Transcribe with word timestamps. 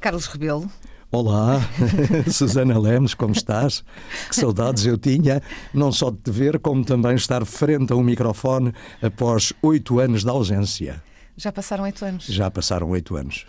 Carlos 0.00 0.26
Rebelo. 0.26 0.66
Olá, 1.12 1.60
Susana 2.32 2.78
Lemos, 2.78 3.12
como 3.12 3.32
estás? 3.32 3.84
Que 4.28 4.34
saudades 4.34 4.86
eu 4.86 4.96
tinha, 4.96 5.42
não 5.74 5.92
só 5.92 6.10
de 6.10 6.16
te 6.16 6.30
ver, 6.30 6.58
como 6.58 6.82
também 6.82 7.16
estar 7.16 7.44
frente 7.44 7.92
a 7.92 7.96
um 7.96 8.02
microfone 8.02 8.72
após 9.02 9.52
oito 9.60 10.00
anos 10.00 10.24
de 10.24 10.30
ausência. 10.30 11.02
Já 11.36 11.52
passaram 11.52 11.84
oito 11.84 12.02
anos? 12.02 12.24
Já 12.24 12.50
passaram 12.50 12.88
oito 12.90 13.14
anos. 13.14 13.46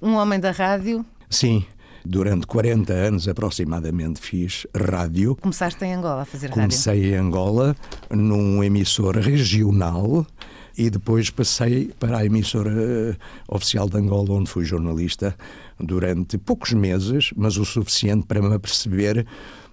Um 0.00 0.14
homem 0.14 0.40
da 0.40 0.50
rádio? 0.50 1.06
Sim, 1.30 1.64
durante 2.04 2.48
40 2.48 2.92
anos 2.92 3.28
aproximadamente 3.28 4.20
fiz 4.20 4.66
rádio. 4.74 5.36
Começaste 5.36 5.84
em 5.84 5.94
Angola 5.94 6.22
a 6.22 6.24
fazer 6.24 6.48
rádio? 6.48 6.62
Comecei 6.62 7.14
em 7.14 7.16
Angola, 7.16 7.76
num 8.10 8.64
emissor 8.64 9.18
regional 9.18 10.26
e 10.76 10.88
depois 10.90 11.30
passei 11.30 11.90
para 11.98 12.18
a 12.18 12.24
emissora 12.24 12.72
eh, 12.72 13.16
oficial 13.48 13.88
de 13.88 13.98
Angola, 13.98 14.32
onde 14.32 14.50
fui 14.50 14.64
jornalista 14.64 15.36
durante 15.82 16.38
poucos 16.38 16.72
meses, 16.72 17.30
mas 17.36 17.56
o 17.56 17.64
suficiente 17.64 18.26
para 18.26 18.40
me 18.40 18.54
aperceber 18.54 19.26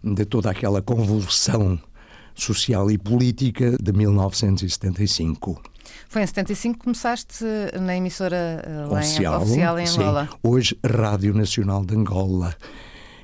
de 0.04 0.26
toda 0.26 0.50
aquela 0.50 0.82
convulsão 0.82 1.80
social 2.34 2.90
e 2.90 2.98
política 2.98 3.78
de 3.82 3.94
1975. 3.94 5.62
Foi 6.08 6.22
em 6.22 6.28
75 6.28 6.78
que 6.78 6.84
começaste 6.84 7.44
na 7.80 7.96
emissora 7.96 8.64
oficial, 8.92 9.40
em, 9.40 9.44
oficial 9.44 9.80
em 9.80 9.88
Angola. 9.88 10.30
Sim, 10.32 10.38
hoje 10.44 10.80
Rádio 10.86 11.34
Nacional 11.34 11.86
de 11.86 11.96
Angola 11.96 12.56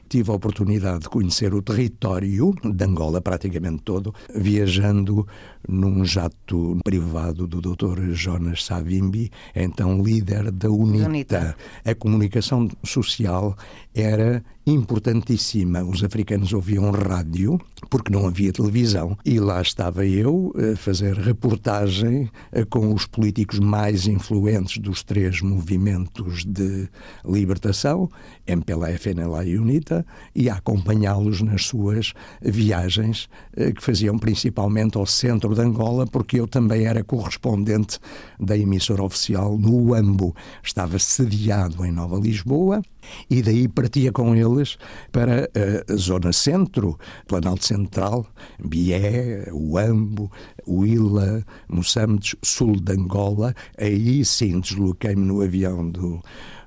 tive 0.08 0.32
a 0.32 0.36
oportunidade 0.36 1.00
de 1.00 1.10
conhecer 1.10 1.54
o 1.54 1.62
território 1.62 2.54
de 2.64 2.86
Angola, 2.86 3.22
praticamente 3.22 3.84
todo, 3.84 4.14
viajando 4.34 5.28
num 5.68 6.06
jato 6.06 6.78
privado 6.84 7.48
do 7.48 7.62
Dr. 7.62 8.12
Jonas 8.12 8.64
Savimbi, 8.64 9.32
então 9.56 10.02
líder 10.02 10.52
da 10.52 10.70
UNITA. 10.70 11.06
UNITA. 11.08 11.58
A 11.84 11.96
comunicação 11.96 12.70
social 12.84 13.56
era 13.94 14.44
importantíssima. 14.66 15.84
Os 15.84 16.04
africanos 16.04 16.52
ouviam 16.54 16.90
rádio 16.92 17.60
porque 17.90 18.12
não 18.12 18.26
havia 18.26 18.52
televisão 18.52 19.18
e 19.24 19.40
lá 19.40 19.62
estava 19.62 20.06
eu 20.06 20.54
a 20.56 20.76
fazer 20.76 21.16
reportagem 21.18 22.30
eh, 22.52 22.66
com 22.66 22.94
os 22.94 23.06
políticos 23.06 23.60
mais 23.60 24.08
influentes 24.08 24.80
dos 24.80 25.04
três 25.04 25.42
movimentos 25.42 26.44
de 26.46 26.90
libertação, 27.24 28.10
MPLA, 28.48 28.92
FNLA 28.98 29.46
e 29.46 29.58
UNITA, 29.58 30.06
e 30.34 30.50
a 30.50 30.56
acompanhá-los 30.56 31.42
nas 31.42 31.66
suas 31.66 32.14
viagens 32.42 33.30
eh, 33.56 33.72
que 33.72 33.84
faziam 33.84 34.18
principalmente 34.18 34.98
ao 34.98 35.06
centro 35.06 35.54
de 35.54 35.62
Angola, 35.62 36.08
porque 36.08 36.40
eu 36.40 36.48
também 36.48 36.86
era 36.86 37.04
correspondente 37.04 38.00
da 38.40 38.58
emissora 38.58 39.04
oficial 39.04 39.58
no 39.58 39.90
UAMBO. 39.90 40.36
Estava 40.64 40.98
sediado 40.98 41.86
em 41.86 41.92
Nova 41.92 42.18
Lisboa 42.18 42.82
e 43.30 43.42
daí 43.42 43.68
partia 43.68 44.12
com 44.12 44.36
eles 44.36 44.78
para 45.12 45.50
a 45.90 45.96
zona 45.96 46.32
centro, 46.34 46.98
Planalto 47.28 47.66
Central, 47.66 48.26
Bié, 48.64 49.48
Uambo, 49.52 50.32
Huila, 50.68 51.44
Moçambique, 51.70 52.38
sul 52.44 52.80
de 52.80 52.94
Angola. 52.94 53.54
Aí 53.78 54.24
sim 54.24 54.60
desloquei-me 54.60 55.26
no 55.26 55.42
avião 55.42 55.90
do 55.90 56.22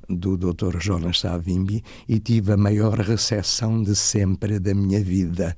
do 0.09 0.37
Dr. 0.37 0.79
Jonas 0.81 1.21
Savimbi 1.21 1.85
e 2.09 2.19
tive 2.19 2.53
a 2.53 2.57
maior 2.57 2.99
recepção 2.99 3.83
de 3.83 3.95
sempre 3.95 4.59
da 4.59 4.75
minha 4.75 5.03
vida. 5.03 5.55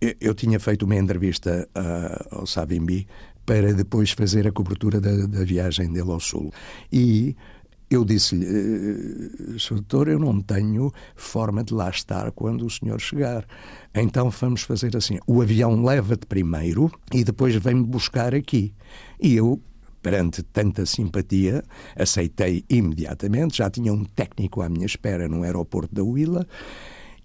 Eu, 0.00 0.14
eu 0.20 0.34
tinha 0.34 0.60
feito 0.60 0.84
uma 0.84 0.96
entrevista 0.96 1.66
uh, 1.74 2.40
ao 2.40 2.46
Savimbi 2.46 3.06
para 3.46 3.72
depois 3.72 4.10
fazer 4.10 4.46
a 4.46 4.52
cobertura 4.52 5.00
da, 5.00 5.26
da 5.26 5.42
viagem 5.42 5.90
dele 5.90 6.10
ao 6.10 6.20
Sul. 6.20 6.52
E 6.92 7.34
eu 7.90 8.04
disse-lhe, 8.04 8.46
eh, 8.46 9.58
Sr. 9.58 9.76
Doutor, 9.76 10.08
eu 10.08 10.18
não 10.18 10.40
tenho 10.40 10.92
forma 11.16 11.64
de 11.64 11.72
lá 11.72 11.88
estar 11.88 12.30
quando 12.32 12.66
o 12.66 12.70
senhor 12.70 13.00
chegar. 13.00 13.46
Então 13.94 14.28
vamos 14.30 14.62
fazer 14.62 14.96
assim: 14.96 15.18
o 15.26 15.40
avião 15.40 15.82
leva-te 15.82 16.26
primeiro 16.26 16.90
e 17.12 17.24
depois 17.24 17.54
vem-me 17.54 17.84
buscar 17.84 18.34
aqui. 18.34 18.74
E 19.20 19.34
eu, 19.34 19.60
perante 20.02 20.42
tanta 20.42 20.84
simpatia, 20.84 21.64
aceitei 21.96 22.64
imediatamente. 22.68 23.58
Já 23.58 23.70
tinha 23.70 23.92
um 23.92 24.04
técnico 24.04 24.60
à 24.60 24.68
minha 24.68 24.86
espera 24.86 25.26
no 25.26 25.42
aeroporto 25.42 25.94
da 25.94 26.02
Huila 26.04 26.46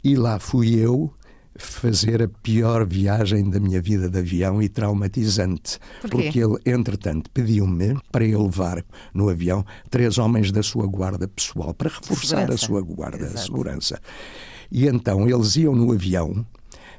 e 0.04 0.16
lá 0.16 0.40
fui 0.40 0.76
eu 0.76 1.14
fazer 1.58 2.24
a 2.24 2.28
pior 2.28 2.86
viagem 2.86 3.50
da 3.50 3.60
minha 3.60 3.82
vida 3.82 4.10
de 4.10 4.20
avião 4.20 4.62
e 4.62 4.70
traumatizante. 4.70 5.80
Por 6.02 6.10
porque 6.10 6.40
ele, 6.40 6.58
entretanto, 6.66 7.30
pediu-me 7.32 7.98
para 8.12 8.26
eu 8.26 8.44
levar 8.44 8.84
no 9.14 9.30
avião 9.30 9.66
três 9.90 10.18
homens 10.18 10.52
da 10.52 10.64
sua 10.64 10.88
guarda 10.88 11.28
pessoal 11.28 11.74
para 11.74 11.90
reforçar 11.90 12.38
segurança. 12.38 12.54
a 12.54 12.58
sua 12.58 12.82
guarda 12.82 13.28
de 13.28 13.40
segurança. 13.40 14.02
E 14.72 14.88
então 14.88 15.30
eles 15.30 15.56
iam 15.56 15.76
no 15.76 15.92
avião 15.92 16.46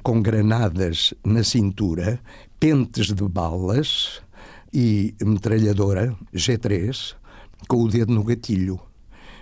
com 0.01 0.21
granadas 0.21 1.13
na 1.23 1.43
cintura, 1.43 2.19
pentes 2.59 3.07
de 3.07 3.27
balas 3.27 4.21
e 4.71 5.15
metralhadora 5.21 6.15
G3 6.33 7.15
com 7.67 7.77
o 7.77 7.87
dedo 7.89 8.13
no 8.13 8.23
gatilho. 8.23 8.79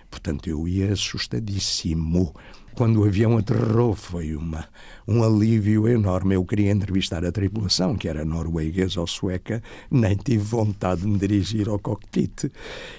Portanto, 0.10 0.48
eu 0.48 0.68
ia 0.68 0.94
assustadíssimo. 0.94 2.34
Quando 2.76 3.02
o 3.02 3.06
avião 3.06 3.38
aterrou, 3.38 3.94
foi 3.94 4.36
uma, 4.36 4.66
um 5.08 5.24
alívio 5.24 5.88
enorme. 5.88 6.34
Eu 6.34 6.44
queria 6.44 6.72
entrevistar 6.72 7.24
a 7.24 7.32
tripulação, 7.32 7.96
que 7.96 8.08
era 8.08 8.26
norueguesa 8.26 9.00
ou 9.00 9.06
sueca, 9.06 9.62
nem 9.92 10.16
tive 10.16 10.44
vontade 10.44 11.02
de 11.02 11.08
me 11.08 11.20
dirigir 11.20 11.70
ao 11.70 11.78
cockpit. 11.78 12.52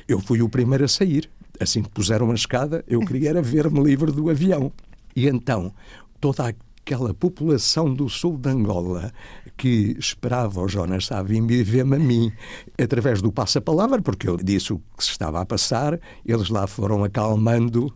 Eu 0.06 0.20
fui 0.20 0.40
o 0.42 0.48
primeiro 0.48 0.84
a 0.84 0.88
sair. 0.88 1.28
Assim 1.58 1.82
que 1.82 1.90
puseram 1.90 2.30
a 2.30 2.34
escada, 2.34 2.84
eu 2.86 3.00
queria 3.00 3.30
era 3.30 3.42
ver-me 3.42 3.82
livre 3.82 4.12
do 4.12 4.30
avião. 4.30 4.72
E 5.14 5.28
então, 5.28 5.72
toda 6.20 6.54
aquela 6.84 7.12
população 7.12 7.92
do 7.92 8.08
sul 8.08 8.36
de 8.36 8.50
Angola 8.50 9.12
que 9.56 9.96
esperava 9.98 10.60
o 10.60 10.68
Jonas 10.68 11.06
Savimbi 11.06 11.62
ver-me 11.62 11.96
a 11.96 11.98
mim 11.98 12.32
através 12.80 13.22
do 13.22 13.32
passa-palavra, 13.32 14.02
porque 14.02 14.28
eu 14.28 14.36
disse 14.36 14.72
o 14.72 14.78
que 14.96 15.04
se 15.04 15.10
estava 15.10 15.40
a 15.40 15.46
passar, 15.46 15.98
eles 16.26 16.48
lá 16.48 16.66
foram 16.66 17.04
acalmando 17.04 17.92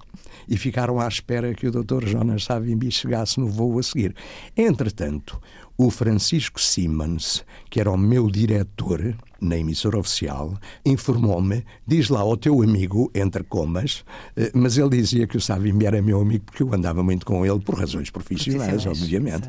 e 0.49 0.57
ficaram 0.57 1.01
à 1.01 1.09
espera 1.09 1.55
que 1.55 1.67
o 1.67 1.71
Dr. 1.71 2.07
Jonas 2.07 2.45
Savimbi 2.45 2.91
chegasse 2.91 3.41
no 3.41 3.49
voo 3.49 3.79
a 3.79 3.83
seguir. 3.83 4.15
Entretanto, 4.57 5.41
o 5.77 5.91
Francisco 5.91 6.61
Simmons, 6.61 7.45
que 7.71 7.79
era 7.81 7.91
o 7.91 7.97
meu 7.97 8.29
diretor 8.29 9.15
na 9.41 9.57
emissora 9.57 9.97
oficial, 9.97 10.59
informou-me, 10.85 11.65
diz 11.87 12.09
lá 12.09 12.21
ao 12.21 12.37
teu 12.37 12.63
amigo, 12.63 13.11
entre 13.15 13.45
comas, 13.45 14.05
eh, 14.37 14.51
mas 14.53 14.77
ele 14.77 14.91
dizia 14.91 15.27
que 15.29 15.37
o 15.37 15.41
Savimbi 15.41 15.87
era 15.87 16.03
meu 16.03 16.21
amigo 16.21 16.47
porque 16.47 16.65
eu 16.65 16.75
andava 16.75 17.03
muito 17.03 17.25
com 17.25 17.47
ele 17.47 17.61
por 17.61 17.77
razões 17.77 18.11
profissionais, 18.11 18.87
obviamente. 18.87 19.49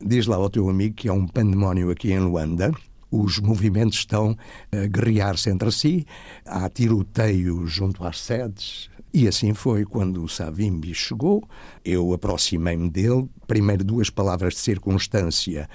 Diz 0.00 0.26
lá 0.26 0.36
ao 0.36 0.48
teu 0.48 0.68
amigo 0.68 0.94
que 0.94 1.08
é 1.08 1.12
um 1.12 1.26
pandemónio 1.26 1.90
aqui 1.90 2.12
em 2.12 2.20
Luanda, 2.20 2.72
os 3.10 3.38
movimentos 3.38 3.98
estão 3.98 4.36
a 4.72 4.86
guerrear-se 4.86 5.50
entre 5.50 5.70
si, 5.70 6.06
há 6.44 6.68
tiroteio 6.68 7.66
junto 7.66 8.04
às 8.04 8.20
sedes, 8.20 8.90
e 9.14 9.28
assim 9.28 9.54
foi 9.54 9.84
quando 9.84 10.24
o 10.24 10.28
Savimbi 10.28 10.92
chegou. 10.92 11.48
Eu 11.84 12.12
aproximei-me 12.12 12.90
dele, 12.90 13.28
primeiro 13.46 13.84
duas 13.84 14.10
palavras 14.10 14.54
de 14.54 14.60
circunstância 14.60 15.68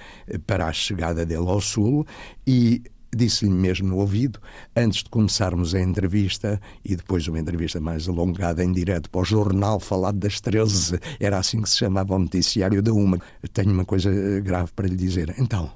para 0.45 0.67
a 0.67 0.73
chegada 0.73 1.25
dele 1.25 1.47
ao 1.47 1.61
Sul 1.61 2.05
e 2.45 2.83
disse-lhe 3.15 3.49
mesmo 3.49 3.87
no 3.87 3.97
ouvido, 3.97 4.39
antes 4.75 5.03
de 5.03 5.09
começarmos 5.09 5.73
a 5.73 5.81
entrevista, 5.81 6.61
e 6.85 6.95
depois 6.95 7.27
uma 7.27 7.39
entrevista 7.39 7.79
mais 7.79 8.07
alongada 8.07 8.63
em 8.63 8.71
direto 8.71 9.09
para 9.09 9.21
o 9.21 9.25
jornal 9.25 9.79
falado 9.79 10.19
das 10.19 10.39
13, 10.39 10.99
era 11.19 11.39
assim 11.39 11.61
que 11.61 11.69
se 11.69 11.77
chamava 11.77 12.13
o 12.13 12.19
noticiário 12.19 12.81
da 12.81 12.93
UMA. 12.93 13.19
Tenho 13.53 13.71
uma 13.71 13.85
coisa 13.85 14.11
eh, 14.11 14.41
grave 14.41 14.71
para 14.75 14.87
lhe 14.87 14.95
dizer. 14.95 15.33
Então, 15.39 15.71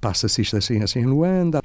passa-se 0.00 0.42
isto 0.42 0.56
assim, 0.56 0.82
assim 0.82 1.00
em 1.00 1.06
Luanda, 1.06 1.60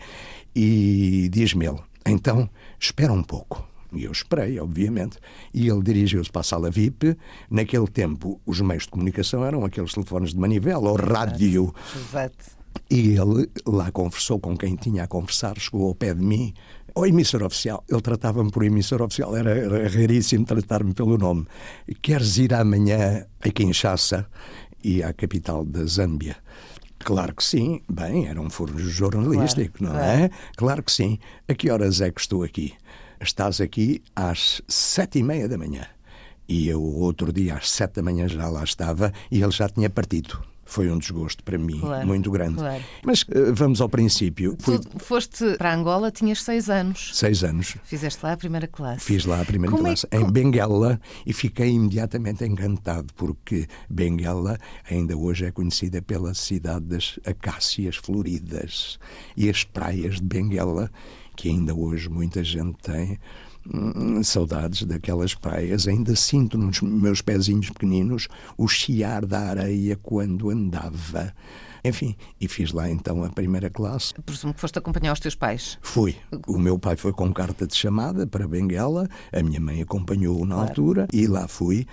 e 0.56 1.30
diz-me 1.32 1.68
ele, 1.68 1.80
então, 2.08 2.50
espera 2.80 3.14
um 3.14 3.24
pouco. 3.24 3.75
E 3.98 4.06
eu 4.06 4.12
esperei, 4.12 4.60
obviamente. 4.60 5.18
E 5.54 5.68
ele 5.68 5.82
dirigiu-se 5.82 6.32
para 6.32 6.42
a 6.42 6.44
sala 6.44 6.70
VIP. 6.70 7.18
Naquele 7.50 7.88
tempo, 7.88 8.40
os 8.46 8.62
meios 8.62 8.84
de 8.84 8.90
comunicação 8.90 9.46
eram 9.46 9.64
aqueles 9.66 9.94
telefones 9.94 10.34
de 10.34 10.40
manivela 10.40 10.90
ou 10.90 10.96
rádio. 10.96 11.74
Exato. 11.96 12.56
E 12.90 13.18
ele 13.18 13.50
lá 13.66 13.92
conversou 13.92 14.40
com 14.40 14.56
quem 14.56 14.76
tinha 14.76 15.04
a 15.04 15.08
conversar, 15.08 15.58
chegou 15.58 15.88
ao 15.88 15.96
pé 15.96 16.14
de 16.14 16.22
mim. 16.22 16.54
O 16.94 17.06
emissor 17.06 17.44
oficial, 17.44 17.84
ele 17.90 18.02
tratava-me 18.02 18.52
por 18.52 18.64
emissor 18.64 19.02
oficial, 19.02 19.36
era, 19.36 19.52
era 19.52 19.90
raríssimo 19.90 20.46
tratar-me 20.46 20.94
pelo 20.94 21.18
nome. 21.18 21.46
Queres 22.02 22.38
ir 22.38 22.54
amanhã 22.54 23.26
a 23.42 23.50
Kinshasa 23.50 24.28
e 24.84 25.04
à 25.04 25.12
capital 25.12 25.66
da 25.66 25.84
Zâmbia? 25.86 26.38
Claro 27.00 27.36
que 27.36 27.44
sim. 27.44 27.82
Bem, 27.90 28.28
era 28.28 28.40
um 28.40 28.50
furo 28.50 28.78
jornalístico, 28.80 29.80
claro, 29.80 29.94
não 29.94 30.02
claro. 30.02 30.22
é? 30.24 30.30
Claro 30.56 30.84
que 30.84 30.92
sim. 30.92 31.20
A 31.48 31.54
que 31.54 31.70
horas 31.70 32.02
é 32.02 32.10
que 32.12 32.22
estou 32.22 32.44
aqui? 32.44 32.74
Estás 33.20 33.62
aqui 33.62 34.02
às 34.16 34.62
sete 34.68 35.20
e 35.20 35.24
meia 35.24 35.48
da 35.48 35.58
manhã. 35.58 35.86
E 36.48 36.68
eu, 36.68 36.82
outro 36.84 37.34
dia, 37.34 37.56
às 37.56 37.70
sete 37.70 37.96
da 37.96 38.04
manhã, 38.04 38.28
já 38.28 38.48
lá 38.50 38.64
estava 38.64 39.12
e 39.32 39.42
ele 39.42 39.52
já 39.52 39.68
tinha 39.68 39.90
partido. 39.90 40.40
foi 40.66 40.92
um 40.92 40.98
desgosto 40.98 41.44
para 41.44 41.58
mim 41.58 41.80
claro, 41.80 42.08
muito 42.08 42.30
grande. 42.32 42.56
Claro. 42.56 42.84
Mas 43.04 43.22
uh, 43.22 43.54
vamos 43.54 43.80
ao 43.80 43.88
princípio. 43.88 44.58
Fui... 44.60 44.80
Tu 44.80 45.00
foste 45.00 45.56
para 45.58 45.74
Angola, 45.74 46.12
tinhas 46.12 46.42
seis 46.42 46.70
anos. 46.70 47.12
Seis 47.14 47.44
anos. 47.44 47.78
Fizeste 47.84 48.20
lá 48.24 48.34
a 48.34 48.38
primeira 48.38 48.68
classe. 48.68 49.06
Fiz 49.06 49.26
lá 49.26 49.42
a 49.42 49.46
primeira 49.46 49.74
Como 49.74 49.88
é 49.88 49.92
classe, 49.92 50.08
é... 50.10 50.18
em 50.18 50.30
Benguela, 50.30 51.00
e 51.26 51.32
fiquei 51.32 51.70
imediatamente 51.70 52.44
encantado, 52.44 53.14
porque 53.16 53.68
Benguela 53.90 54.58
ainda 54.90 55.16
hoje 55.16 55.46
é 55.46 55.52
conhecida 55.52 56.02
pela 56.02 56.34
cidade 56.34 56.86
das 56.86 57.20
acácias 57.26 57.96
floridas. 57.96 59.00
E 59.38 59.50
as 59.50 59.64
praias 59.64 60.16
de 60.16 60.24
Benguela, 60.24 60.92
que 61.36 61.50
ainda 61.50 61.74
hoje 61.76 62.10
muita 62.10 62.44
gente 62.44 62.78
tem, 62.82 63.20
Hum, 63.74 64.24
saudades 64.24 64.84
daquelas 64.84 65.34
praias. 65.34 65.88
Ainda 65.88 66.16
sinto 66.16 66.58
nos 66.58 66.82
meus 66.82 67.22
pezinhos 67.22 67.70
pequeninos 67.70 68.28
o 68.58 68.68
chiar 68.68 69.26
da 69.26 69.40
areia 69.40 69.96
quando 70.02 70.52
andava. 70.52 71.34
Enfim, 71.84 72.16
e 72.40 72.48
fiz 72.48 72.72
lá 72.72 72.90
então 72.90 73.24
a 73.24 73.30
primeira 73.30 73.70
classe. 73.70 74.14
Presumo 74.26 74.54
que 74.54 74.62
foste 74.62 74.78
acompanhar 74.78 75.14
os 75.14 75.20
teus 75.20 75.36
pais. 75.36 75.78
Fui. 75.82 76.16
O 76.48 76.58
meu 76.58 76.80
pai 76.80 76.96
foi 76.96 77.14
com 77.14 77.32
carta 77.34 77.68
de 77.68 77.76
chamada 77.76 78.26
para 78.26 78.48
Benguela, 78.48 79.08
a 79.32 79.44
minha 79.44 79.60
mãe 79.60 79.82
acompanhou 79.82 80.46
na 80.46 80.56
claro. 80.56 80.70
altura 80.70 81.08
e 81.14 81.28
lá 81.28 81.48
fui 81.48 81.86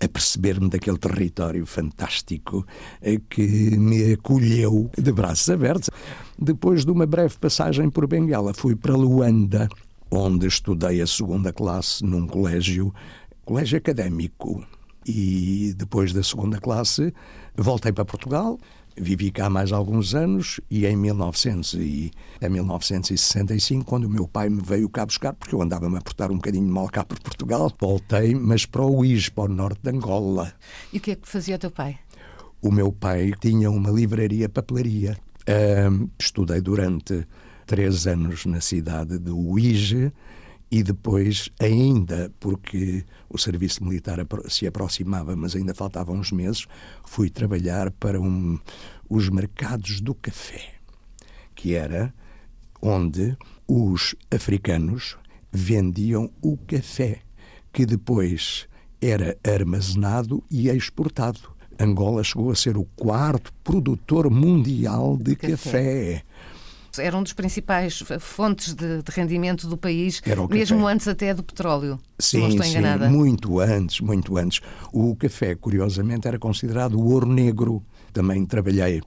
a 0.00 0.08
perceber-me 0.08 0.68
daquele 0.68 0.98
território 0.98 1.66
fantástico 1.66 2.66
eh, 3.02 3.20
que 3.28 3.76
me 3.76 4.12
acolheu 4.12 4.90
de 4.96 5.12
braços 5.12 5.50
abertos. 5.50 5.90
Depois 6.38 6.84
de 6.84 6.90
uma 6.90 7.06
breve 7.06 7.36
passagem 7.38 7.90
por 7.90 8.06
Benguela, 8.06 8.54
fui 8.54 8.76
para 8.76 8.94
Luanda, 8.94 9.68
onde 10.10 10.46
estudei 10.46 11.00
a 11.00 11.06
segunda 11.06 11.52
classe 11.52 12.04
num 12.04 12.26
colégio, 12.26 12.94
colégio 13.44 13.78
académico. 13.78 14.64
E 15.06 15.74
depois 15.76 16.12
da 16.12 16.22
segunda 16.22 16.60
classe 16.60 17.12
voltei 17.56 17.92
para 17.92 18.04
Portugal, 18.04 18.58
vivi 19.00 19.30
cá 19.30 19.48
mais 19.48 19.72
alguns 19.72 20.14
anos 20.14 20.60
e 20.70 20.86
em 20.86 20.96
1900 20.96 21.74
e, 21.74 22.10
em 22.40 22.48
1965, 22.48 23.84
quando 23.84 24.04
o 24.04 24.10
meu 24.10 24.26
pai 24.26 24.48
me 24.48 24.60
veio 24.62 24.88
cá 24.88 25.04
buscar, 25.06 25.32
porque 25.32 25.54
eu 25.54 25.62
andava-me 25.62 25.96
a 25.96 26.00
portar 26.00 26.30
um 26.30 26.36
bocadinho 26.36 26.66
mal 26.66 26.88
cá 26.88 27.04
por 27.04 27.18
Portugal, 27.20 27.72
voltei, 27.80 28.34
mas 28.34 28.66
para 28.66 28.82
o 28.82 28.98
Uís, 28.98 29.28
para 29.28 29.44
o 29.44 29.48
norte 29.48 29.80
de 29.82 29.90
Angola. 29.90 30.52
E 30.92 30.98
o 30.98 31.00
que 31.00 31.12
é 31.12 31.16
que 31.16 31.28
fazia 31.28 31.56
o 31.56 31.58
teu 31.58 31.70
pai? 31.70 31.98
O 32.60 32.70
meu 32.70 32.92
pai 32.92 33.32
tinha 33.40 33.70
uma 33.70 33.90
livraria 33.90 34.48
papelaria. 34.48 35.16
Uh, 35.48 36.10
estudei 36.18 36.60
durante 36.60 37.26
três 37.66 38.06
anos 38.06 38.46
na 38.46 38.60
cidade 38.60 39.18
de 39.18 39.30
Uige 39.30 40.12
e 40.70 40.82
depois, 40.82 41.48
ainda 41.58 42.30
porque 42.38 43.04
o 43.28 43.38
serviço 43.38 43.82
militar 43.82 44.18
se 44.48 44.66
aproximava, 44.66 45.34
mas 45.34 45.56
ainda 45.56 45.74
faltavam 45.74 46.16
uns 46.16 46.30
meses, 46.30 46.66
fui 47.04 47.30
trabalhar 47.30 47.90
para 47.92 48.20
um, 48.20 48.58
os 49.08 49.28
mercados 49.30 50.00
do 50.00 50.14
café, 50.14 50.74
que 51.54 51.74
era 51.74 52.12
onde 52.82 53.36
os 53.66 54.14
africanos 54.30 55.16
vendiam 55.50 56.30
o 56.42 56.56
café, 56.58 57.20
que 57.72 57.86
depois 57.86 58.68
era 59.00 59.38
armazenado 59.42 60.44
e 60.50 60.68
exportado. 60.68 61.40
Angola 61.80 62.24
chegou 62.24 62.50
a 62.50 62.56
ser 62.56 62.76
o 62.76 62.84
quarto 62.96 63.52
produtor 63.64 64.28
mundial 64.28 65.16
de 65.16 65.36
café. 65.36 65.52
café 65.52 66.24
era 66.98 67.16
um 67.16 67.22
dos 67.22 67.32
principais 67.32 68.02
fontes 68.20 68.74
de, 68.74 69.02
de 69.02 69.10
rendimento 69.12 69.68
do 69.68 69.76
país, 69.76 70.22
mesmo 70.50 70.86
antes 70.86 71.06
até 71.06 71.34
do 71.34 71.42
petróleo. 71.42 71.98
Sim, 72.18 72.40
não 72.40 72.48
estou 72.48 72.66
enganada. 72.66 73.08
sim, 73.08 73.14
muito 73.14 73.60
antes, 73.60 74.00
muito 74.00 74.36
antes. 74.36 74.60
O 74.92 75.14
café, 75.16 75.54
curiosamente, 75.54 76.26
era 76.26 76.38
considerado 76.38 76.94
o 76.94 77.04
ouro 77.12 77.26
negro. 77.26 77.82
Também 78.12 78.44
trabalhei 78.46 79.02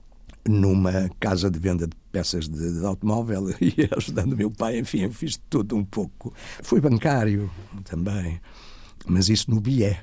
numa 0.48 1.10
casa 1.20 1.50
de 1.50 1.58
venda 1.58 1.86
de 1.86 1.96
peças 2.10 2.48
de, 2.48 2.80
de 2.80 2.84
automóvel 2.84 3.50
e 3.60 3.88
ajudando 3.96 4.32
o 4.32 4.36
meu 4.36 4.50
pai, 4.50 4.78
enfim, 4.78 5.00
eu 5.00 5.12
fiz 5.12 5.40
tudo 5.48 5.76
um 5.76 5.84
pouco. 5.84 6.32
Fui 6.62 6.80
bancário 6.80 7.50
também, 7.84 8.40
mas 9.06 9.28
isso 9.28 9.50
no 9.50 9.60
Bié, 9.60 10.02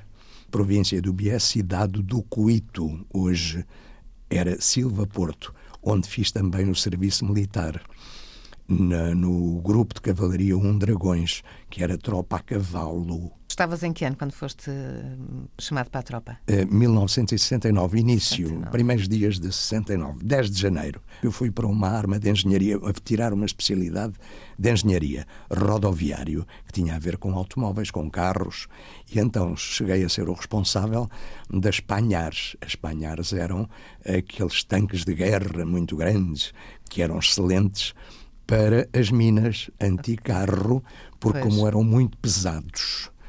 província 0.50 1.00
do 1.00 1.12
Bié, 1.12 1.38
cidade 1.38 2.02
do 2.02 2.22
Cuito, 2.22 3.04
hoje 3.12 3.64
era 4.28 4.60
Silva 4.60 5.06
Porto 5.06 5.54
onde 5.82 6.08
fiz 6.08 6.30
também 6.30 6.70
o 6.70 6.74
serviço 6.74 7.24
militar. 7.24 7.80
Na, 8.68 9.14
no 9.14 9.60
grupo 9.60 9.94
de 9.94 10.00
cavalaria 10.00 10.56
1 10.56 10.78
Dragões, 10.78 11.42
que 11.68 11.82
era 11.82 11.98
tropa 11.98 12.36
a 12.36 12.40
cavalo. 12.40 13.32
Estavas 13.60 13.82
em 13.82 13.92
que 13.92 14.06
ano 14.06 14.16
quando 14.16 14.32
foste 14.32 14.70
hum, 14.70 15.44
chamado 15.58 15.90
para 15.90 16.00
a 16.00 16.02
tropa? 16.02 16.38
Uh, 16.48 16.74
1969, 16.74 17.98
início, 17.98 18.46
69. 18.46 18.70
primeiros 18.70 19.06
dias 19.06 19.38
de 19.38 19.52
69, 19.52 20.24
10 20.24 20.50
de 20.50 20.58
janeiro. 20.58 21.02
Eu 21.22 21.30
fui 21.30 21.50
para 21.50 21.66
uma 21.66 21.86
arma 21.86 22.18
de 22.18 22.30
engenharia, 22.30 22.78
a 22.78 22.92
tirar 22.94 23.34
uma 23.34 23.44
especialidade 23.44 24.14
de 24.58 24.72
engenharia 24.72 25.26
rodoviário, 25.54 26.46
que 26.66 26.72
tinha 26.72 26.96
a 26.96 26.98
ver 26.98 27.18
com 27.18 27.34
automóveis, 27.34 27.90
com 27.90 28.10
carros, 28.10 28.66
e 29.12 29.18
então 29.18 29.54
cheguei 29.54 30.02
a 30.04 30.08
ser 30.08 30.30
o 30.30 30.32
responsável 30.32 31.10
das 31.50 31.80
panhares. 31.80 32.56
As 32.62 32.74
panhares 32.74 33.34
eram 33.34 33.68
aqueles 34.06 34.64
tanques 34.64 35.04
de 35.04 35.12
guerra 35.12 35.66
muito 35.66 35.98
grandes, 35.98 36.54
que 36.88 37.02
eram 37.02 37.18
excelentes 37.18 37.92
para 38.46 38.88
as 38.98 39.10
minas 39.10 39.70
anti-carro, 39.78 40.82
porque 41.20 41.40
pois. 41.40 41.54
como 41.54 41.68
eram 41.68 41.84
muito 41.84 42.16
pesados, 42.16 43.08
eh, 43.08 43.19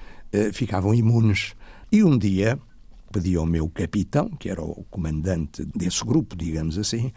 ficavam 0.54 0.94
imunes. 0.94 1.54
E 1.92 2.04
um 2.04 2.18
dia 2.18 2.60
pedi 3.12 3.36
ao 3.36 3.46
meu 3.46 3.68
capitão, 3.70 4.30
que 4.30 4.50
era 4.50 4.62
o 4.62 4.86
comandante 4.90 5.66
desse 5.66 6.04
grupo, 6.04 6.36
digamos 6.36 6.78
assim, 6.78 7.12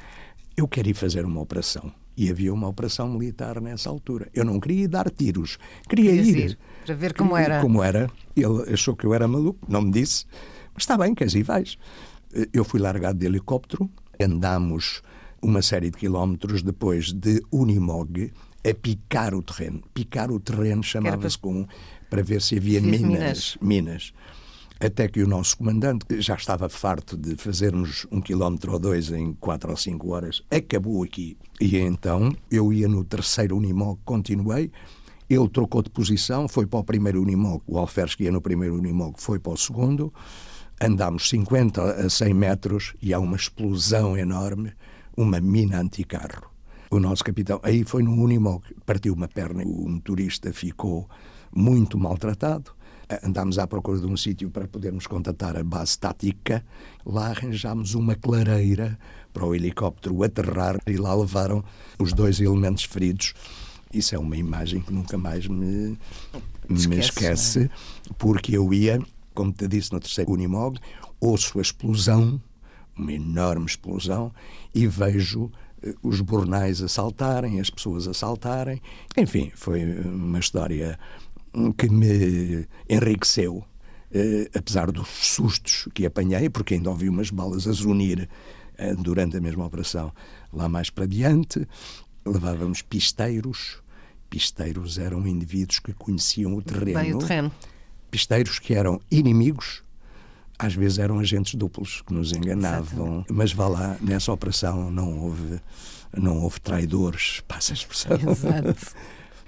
eu 0.56 0.66
quero 0.66 0.88
ir 0.88 0.94
fazer 0.94 1.24
uma 1.24 1.40
operação. 1.40 1.92
E 2.16 2.30
havia 2.30 2.52
uma 2.52 2.68
operação 2.68 3.08
militar 3.08 3.60
nessa 3.60 3.90
altura. 3.90 4.28
Eu 4.32 4.44
não 4.44 4.60
queria 4.60 4.88
dar 4.88 5.10
tiros, 5.10 5.58
queria 5.88 6.12
ir, 6.12 6.36
ir. 6.36 6.58
Para 6.84 6.94
ver 6.94 7.12
como 7.14 7.36
era. 7.36 7.60
Como 7.60 7.82
era. 7.82 8.10
Ele 8.36 8.72
achou 8.72 8.94
que 8.94 9.04
eu 9.04 9.12
era 9.12 9.26
maluco, 9.26 9.58
não 9.68 9.82
me 9.82 9.90
disse. 9.90 10.26
Mas 10.72 10.84
está 10.84 10.96
bem, 10.96 11.14
queres 11.14 11.34
ir, 11.34 11.42
vais. 11.42 11.76
Eu 12.52 12.64
fui 12.64 12.80
largado 12.80 13.18
de 13.18 13.26
helicóptero, 13.26 13.90
andámos 14.20 15.02
uma 15.42 15.60
série 15.60 15.90
de 15.90 15.98
quilómetros 15.98 16.62
depois 16.62 17.12
de 17.12 17.42
Unimog 17.52 18.32
a 18.64 18.74
picar 18.74 19.34
o 19.34 19.42
terreno. 19.42 19.82
Picar 19.92 20.30
o 20.30 20.40
terreno 20.40 20.82
chamava-se 20.82 21.36
com 21.36 21.66
para 22.14 22.22
ver 22.22 22.40
se 22.40 22.56
havia 22.56 22.80
minas, 22.80 23.00
minas, 23.00 23.58
minas. 23.60 24.12
Até 24.78 25.08
que 25.08 25.20
o 25.20 25.26
nosso 25.26 25.58
comandante, 25.58 26.06
já 26.20 26.36
estava 26.36 26.68
farto 26.68 27.16
de 27.16 27.34
fazermos 27.34 28.06
um 28.08 28.20
quilómetro 28.20 28.72
ou 28.72 28.78
dois 28.78 29.10
em 29.10 29.32
quatro 29.32 29.72
ou 29.72 29.76
cinco 29.76 30.12
horas, 30.12 30.40
acabou 30.48 31.02
aqui. 31.02 31.36
E 31.60 31.76
então 31.76 32.32
eu 32.48 32.72
ia 32.72 32.86
no 32.86 33.02
terceiro 33.02 33.56
Unimog, 33.56 33.98
continuei. 34.04 34.70
Ele 35.28 35.48
trocou 35.48 35.82
de 35.82 35.90
posição, 35.90 36.46
foi 36.46 36.66
para 36.66 36.78
o 36.78 36.84
primeiro 36.84 37.20
Unimog. 37.20 37.64
O 37.66 37.78
Alferes 37.78 38.14
que 38.14 38.22
ia 38.22 38.30
no 38.30 38.40
primeiro 38.40 38.76
Unimog 38.76 39.20
foi 39.20 39.40
para 39.40 39.52
o 39.52 39.56
segundo. 39.56 40.14
Andámos 40.80 41.28
50 41.28 41.82
a 41.82 42.08
100 42.08 42.32
metros 42.32 42.94
e 43.02 43.12
há 43.12 43.18
uma 43.18 43.36
explosão 43.36 44.16
enorme, 44.16 44.72
uma 45.16 45.40
mina 45.40 45.80
anticarro. 45.80 46.48
O 46.92 47.00
nosso 47.00 47.24
capitão, 47.24 47.58
aí 47.64 47.82
foi 47.82 48.04
no 48.04 48.12
Unimog, 48.12 48.62
partiu 48.86 49.14
uma 49.14 49.26
perna, 49.26 49.64
o 49.64 49.88
motorista 49.88 50.52
ficou 50.52 51.08
muito 51.54 51.98
maltratado. 51.98 52.72
Andámos 53.22 53.58
à 53.58 53.66
procura 53.66 53.98
de 53.98 54.06
um 54.06 54.16
sítio 54.16 54.50
para 54.50 54.66
podermos 54.66 55.06
contatar 55.06 55.56
a 55.56 55.62
base 55.62 55.98
tática. 55.98 56.64
Lá 57.04 57.28
arranjámos 57.28 57.94
uma 57.94 58.14
clareira 58.14 58.98
para 59.32 59.44
o 59.44 59.54
helicóptero 59.54 60.22
aterrar 60.22 60.78
e 60.86 60.96
lá 60.96 61.14
levaram 61.14 61.62
os 61.98 62.12
dois 62.12 62.40
elementos 62.40 62.84
feridos. 62.84 63.34
Isso 63.92 64.14
é 64.14 64.18
uma 64.18 64.36
imagem 64.36 64.80
que 64.80 64.92
nunca 64.92 65.16
mais 65.16 65.46
me, 65.46 65.96
esquece, 66.68 66.88
me 66.88 66.98
esquece, 66.98 67.64
é? 67.64 67.70
porque 68.18 68.56
eu 68.56 68.72
ia, 68.74 69.00
como 69.32 69.52
te 69.52 69.68
disse 69.68 69.92
no 69.92 70.00
terceiro 70.00 70.32
Unimog, 70.32 70.80
ouço 71.20 71.58
a 71.58 71.62
explosão, 71.62 72.40
uma 72.96 73.12
enorme 73.12 73.66
explosão, 73.66 74.32
e 74.74 74.86
vejo 74.88 75.50
eh, 75.80 75.94
os 76.02 76.20
bornais 76.20 76.82
a 76.82 76.88
saltarem, 76.88 77.60
as 77.60 77.70
pessoas 77.70 78.08
a 78.08 78.14
saltarem. 78.14 78.82
Enfim, 79.16 79.52
foi 79.54 79.84
uma 80.00 80.40
história 80.40 80.98
que 81.76 81.88
me 81.88 82.66
enriqueceu, 82.88 83.64
eh, 84.12 84.50
apesar 84.54 84.90
dos 84.90 85.08
sustos 85.08 85.88
que 85.94 86.04
apanhei, 86.06 86.48
porque 86.50 86.74
ainda 86.74 86.90
ouvi 86.90 87.08
umas 87.08 87.30
balas 87.30 87.66
a 87.66 87.72
zunir 87.72 88.28
eh, 88.76 88.94
durante 88.94 89.36
a 89.36 89.40
mesma 89.40 89.64
operação. 89.64 90.12
Lá 90.52 90.68
mais 90.68 90.90
para 90.90 91.06
diante, 91.06 91.66
levávamos 92.24 92.82
pisteiros. 92.82 93.82
Pisteiros 94.28 94.98
eram 94.98 95.26
indivíduos 95.26 95.78
que 95.78 95.92
conheciam 95.92 96.54
o 96.56 96.62
terreno. 96.62 97.00
Bem, 97.00 97.14
o 97.14 97.18
terreno. 97.18 97.52
Pisteiros 98.10 98.58
que 98.58 98.74
eram 98.74 99.00
inimigos, 99.10 99.82
às 100.58 100.74
vezes 100.74 100.98
eram 100.98 101.18
agentes 101.18 101.54
duplos 101.54 102.02
que 102.02 102.12
nos 102.12 102.32
enganavam. 102.32 102.82
Exatamente. 102.82 103.32
Mas 103.32 103.52
vá 103.52 103.68
lá, 103.68 103.96
nessa 104.00 104.32
operação 104.32 104.90
não 104.90 105.20
houve, 105.20 105.60
não 106.16 106.42
houve 106.42 106.60
traidores, 106.60 107.40
passa 107.46 107.72
a 107.72 107.74
expressão. 107.74 108.16
Exato. 108.16 108.94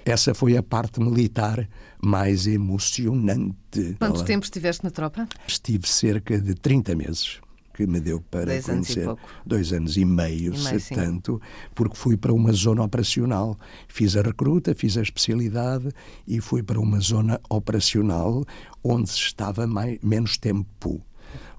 Essa 0.06 0.32
foi 0.32 0.56
a 0.56 0.62
parte 0.62 1.00
militar 1.00 1.68
mais 2.00 2.46
emocionante. 2.46 3.96
Quanto 3.98 4.24
tempo 4.24 4.44
estiveste 4.44 4.84
na 4.84 4.90
tropa? 4.90 5.28
Estive 5.48 5.88
cerca 5.88 6.40
de 6.40 6.54
30 6.54 6.94
meses. 6.94 7.40
que 7.74 7.86
me 7.86 8.00
deu 8.00 8.20
para 8.30 8.46
dois 8.46 8.64
conhecer. 8.64 9.06
Anos 9.06 9.20
dois 9.44 9.72
anos 9.72 9.96
e 9.96 10.04
meio, 10.04 10.54
e 10.54 10.58
meio 10.58 10.80
se 10.80 10.94
tanto, 10.94 11.38
porque 11.74 11.96
fui 11.96 12.16
para 12.16 12.32
uma 12.32 12.52
zona 12.52 12.82
operacional. 12.82 13.58
Fiz 13.88 14.16
a 14.16 14.22
recruta, 14.22 14.74
fiz 14.74 14.96
a 14.96 15.02
especialidade 15.02 15.90
e 16.26 16.40
fui 16.40 16.62
para 16.62 16.80
uma 16.80 17.00
zona 17.00 17.38
operacional 17.50 18.44
onde 18.82 19.10
estava 19.10 19.66
mais, 19.66 19.98
menos 20.02 20.38
tempo. 20.38 21.02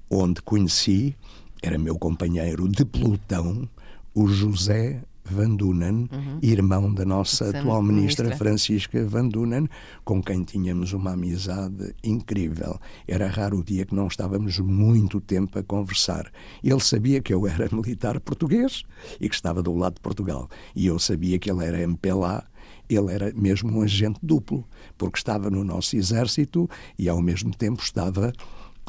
Onde 0.09 0.41
conheci, 0.41 1.15
era 1.61 1.77
meu 1.77 1.99
companheiro 1.99 2.67
de 2.67 2.83
pelotão, 2.85 3.69
o 4.15 4.27
José 4.27 5.03
Van 5.29 5.55
Dunen, 5.55 6.10
uhum. 6.12 6.39
irmão 6.41 6.93
da 6.93 7.05
nossa 7.05 7.50
atual 7.50 7.81
ministra, 7.81 8.25
ministra, 8.25 8.38
Francisca 8.38 9.05
Van 9.05 9.27
Dunen, 9.27 9.67
com 10.03 10.22
quem 10.22 10.43
tínhamos 10.43 10.93
uma 10.93 11.12
amizade 11.12 11.93
incrível. 12.03 12.79
Era 13.07 13.27
raro 13.27 13.60
o 13.60 13.63
dia 13.63 13.86
que 13.86 13.96
não 13.96 14.07
estávamos 14.07 14.60
muito 14.60 15.19
tempo 15.19 15.60
a 15.60 15.63
conversar. 15.63 16.31
Ele 16.63 16.79
sabia 16.79 17.22
que 17.22 17.34
eu 17.34 17.48
era 17.48 17.67
militar 17.74 18.19
português 18.19 18.84
e 19.19 19.27
que 19.27 19.36
estava 19.36 19.62
do 19.62 19.75
lado 19.75 19.96
de 19.96 20.01
Portugal. 20.01 20.50
E 20.75 20.88
eu 20.88 20.98
sabia 21.00 21.38
que 21.38 21.51
ele 21.51 21.65
era 21.65 21.81
MPLA 21.81 22.43
ele 22.89 23.12
era 23.12 23.34
mesmo 23.34 23.77
um 23.77 23.81
agente 23.81 24.19
duplo, 24.24 24.63
porque 24.98 25.17
estava 25.17 25.50
no 25.50 25.63
nosso 25.63 25.98
exército 25.98 26.69
e 26.98 27.10
ao 27.10 27.22
mesmo 27.22 27.51
tempo 27.51 27.84
estava 27.84 28.31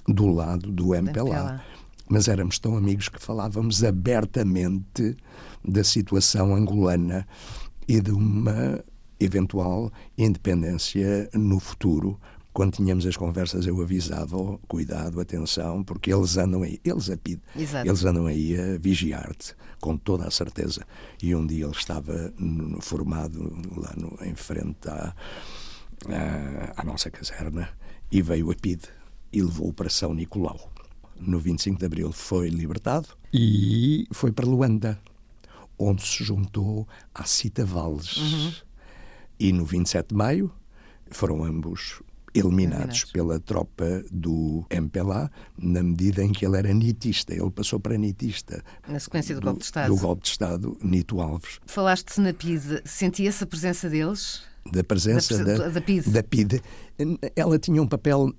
do 0.07 0.27
lado 0.27 0.71
do 0.71 0.95
MPLA. 0.95 1.61
Mas 2.09 2.29
éramos 2.29 2.59
tão 2.59 2.77
amigos 2.77 3.09
que 3.09 3.21
falávamos 3.21 3.85
abertamente 3.85 5.17
da 5.65 5.85
situação 5.85 6.55
angolana 6.55 7.27
e 7.87 8.01
de 8.01 8.11
uma 8.11 8.83
eventual 9.21 9.93
independência 10.17 11.29
no 11.35 11.59
futuro. 11.59 12.19
Quando 12.53 12.73
tínhamos 12.73 13.07
as 13.07 13.17
conversas, 13.17 13.67
eu 13.67 13.81
avisava: 13.81 14.37
oh, 14.37 14.59
cuidado, 14.67 15.21
atenção, 15.21 15.85
porque 15.85 16.13
eles 16.13 16.37
andam 16.37 16.63
aí, 16.63 16.81
eles 16.85 17.11
a 17.11 17.17
eles 17.85 18.05
andam 18.05 18.27
aí 18.27 18.59
a 18.59 18.79
vigiar-te, 18.79 19.55
com 19.81 19.97
toda 19.97 20.27
a 20.27 20.31
certeza. 20.31 20.85
E 21.23 21.35
um 21.35 21.47
dia 21.47 21.65
ele 21.65 21.73
estava 21.73 22.33
formado 22.81 23.53
lá 23.77 23.95
no, 23.97 24.19
em 24.27 24.35
frente 24.35 24.89
à, 24.89 25.15
à, 26.09 26.81
à 26.81 26.85
nossa 26.85 27.11
caserna 27.11 27.69
e 28.11 28.23
veio 28.23 28.51
a 28.51 28.55
PID 28.55 28.83
e 29.33 29.43
levou-o 29.43 29.73
para 29.73 29.91
São 29.91 30.15
Nicolau 30.15 30.73
no 31.21 31.39
25 31.39 31.79
de 31.79 31.87
Abril, 31.87 32.13
foi 32.13 32.49
libertado 32.49 33.09
e 33.33 34.07
foi 34.13 34.33
para 34.33 34.47
Luanda, 34.47 34.99
onde 35.79 36.03
se 36.03 36.25
juntou 36.25 36.87
à 37.15 37.25
Cita 37.25 37.65
Valles. 37.65 38.17
Uhum. 38.17 38.53
E 39.39 39.53
no 39.53 39.65
27 39.65 40.09
de 40.09 40.15
Maio 40.15 40.53
foram 41.11 41.45
ambos 41.45 42.03
eliminados, 42.35 43.05
pela 43.05 43.41
tropa 43.41 44.05
do 44.11 44.65
MPLA, 44.71 45.31
na 45.57 45.83
medida 45.83 46.23
em 46.23 46.33
que 46.33 46.45
ele 46.45 46.57
era 46.57 46.73
nitista. 46.73 47.35
Ele 47.35 47.51
passou 47.51 47.81
para 47.81 47.97
nitista. 47.97 48.63
Na 48.87 49.01
sequência 49.01 49.35
do, 49.35 49.41
do 49.41 49.45
golpe 49.45 49.61
de 49.61 49.65
Estado. 49.65 49.95
Do 49.95 50.01
golpe 50.01 50.23
de 50.23 50.29
Estado, 50.29 50.79
Nito 50.83 51.21
Alves. 51.21 51.61
Falaste 51.67 52.21
na 52.21 52.33
PID. 52.33 52.83
Sentia-se 52.85 53.43
a 53.43 53.47
presença 53.47 53.89
deles? 53.89 54.43
Da 54.71 54.85
presença 54.85 55.43
da, 55.43 55.57
da, 55.57 55.69
da, 55.69 55.81
PID. 55.81 56.11
da 56.11 56.23
PID. 56.23 56.63
Ela 57.35 57.59
tinha 57.59 57.83
um 57.83 57.87
papel 57.87 58.33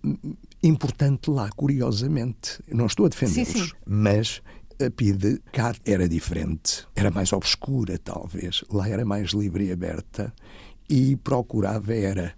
importante 0.62 1.30
lá, 1.30 1.50
curiosamente. 1.50 2.62
Não 2.68 2.86
estou 2.86 3.06
a 3.06 3.10
defendê-los, 3.10 3.74
mas 3.86 4.42
a 4.82 4.90
PIDE 4.90 5.42
cá 5.52 5.74
era 5.86 6.08
diferente, 6.08 6.88
era 6.96 7.12
mais 7.12 7.34
obscura, 7.34 7.98
talvez. 7.98 8.64
Lá 8.72 8.88
era 8.88 9.06
mais 9.06 9.32
livre 9.32 9.66
e 9.66 9.72
aberta 9.72 10.34
e 10.90 11.16
procurava 11.18 11.94
era 11.94 12.34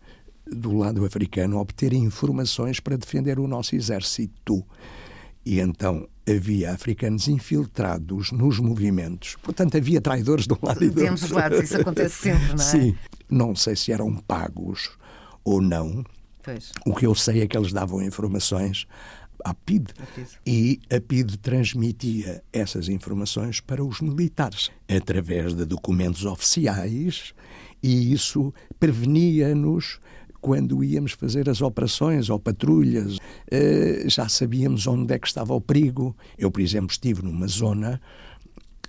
do 0.45 0.75
lado 0.75 1.05
africano 1.05 1.59
obter 1.59 1.93
informações 1.93 2.79
para 2.79 2.97
defender 2.97 3.39
o 3.39 3.47
nosso 3.47 3.75
exército. 3.75 4.65
E 5.45 5.59
então 5.59 6.07
havia 6.27 6.71
africanos 6.71 7.27
infiltrados 7.27 8.31
nos 8.31 8.59
movimentos. 8.59 9.35
Portanto, 9.41 9.77
havia 9.77 10.01
traidores 10.01 10.45
de 10.45 10.53
um 10.53 10.57
lado 10.61 10.83
e 10.83 10.89
do 10.89 11.01
outro. 11.01 11.15
os 11.15 11.31
lados, 11.31 11.63
isso 11.63 11.77
acontece 11.79 12.15
sempre, 12.15 12.47
não 12.49 12.55
é? 12.55 12.57
Sim. 12.57 12.95
Não 13.29 13.55
sei 13.55 13.75
se 13.75 13.91
eram 13.91 14.15
pagos 14.15 14.91
ou 15.43 15.61
não, 15.61 16.03
Pois. 16.43 16.71
O 16.85 16.95
que 16.95 17.05
eu 17.05 17.15
sei 17.15 17.41
é 17.41 17.47
que 17.47 17.57
eles 17.57 17.71
davam 17.71 18.01
informações 18.01 18.87
à 19.43 19.53
PID, 19.53 19.91
a 19.99 20.05
PID, 20.05 20.27
e 20.45 20.79
a 20.95 21.01
PID 21.01 21.37
transmitia 21.37 22.43
essas 22.53 22.89
informações 22.89 23.59
para 23.59 23.83
os 23.83 24.01
militares 24.01 24.69
através 24.87 25.53
de 25.53 25.65
documentos 25.65 26.25
oficiais 26.25 27.33
e 27.81 28.13
isso 28.13 28.53
prevenia-nos 28.79 29.99
quando 30.39 30.83
íamos 30.83 31.11
fazer 31.11 31.47
as 31.49 31.61
operações 31.61 32.29
ou 32.29 32.39
patrulhas, 32.39 33.17
eh, 33.49 34.03
já 34.07 34.27
sabíamos 34.27 34.87
onde 34.87 35.13
é 35.13 35.19
que 35.19 35.27
estava 35.27 35.53
o 35.53 35.61
perigo. 35.61 36.15
Eu, 36.35 36.49
por 36.49 36.61
exemplo, 36.61 36.91
estive 36.91 37.21
numa 37.21 37.47
zona 37.47 38.01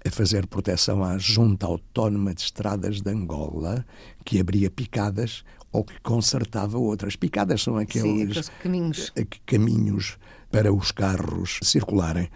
a 0.05 0.11
fazer 0.11 0.47
proteção 0.47 1.05
à 1.05 1.19
Junta 1.19 1.67
Autónoma 1.67 2.35
de 2.35 2.41
Estradas 2.41 3.03
de 3.03 3.11
Angola, 3.11 3.85
que 4.25 4.41
abria 4.41 4.71
picadas 4.71 5.45
ou 5.73 5.83
que 5.83 5.99
consertava 6.01 6.79
outras. 6.79 7.17
Picadas 7.17 7.63
são 7.63 7.77
aqueles, 7.79 8.47
Sim, 8.47 8.53
caminhos. 8.63 9.13
Eh, 9.17 9.27
caminhos 9.47 10.19
para 10.51 10.73
os 10.73 10.93
carros 10.93 11.59
circularem. 11.63 12.29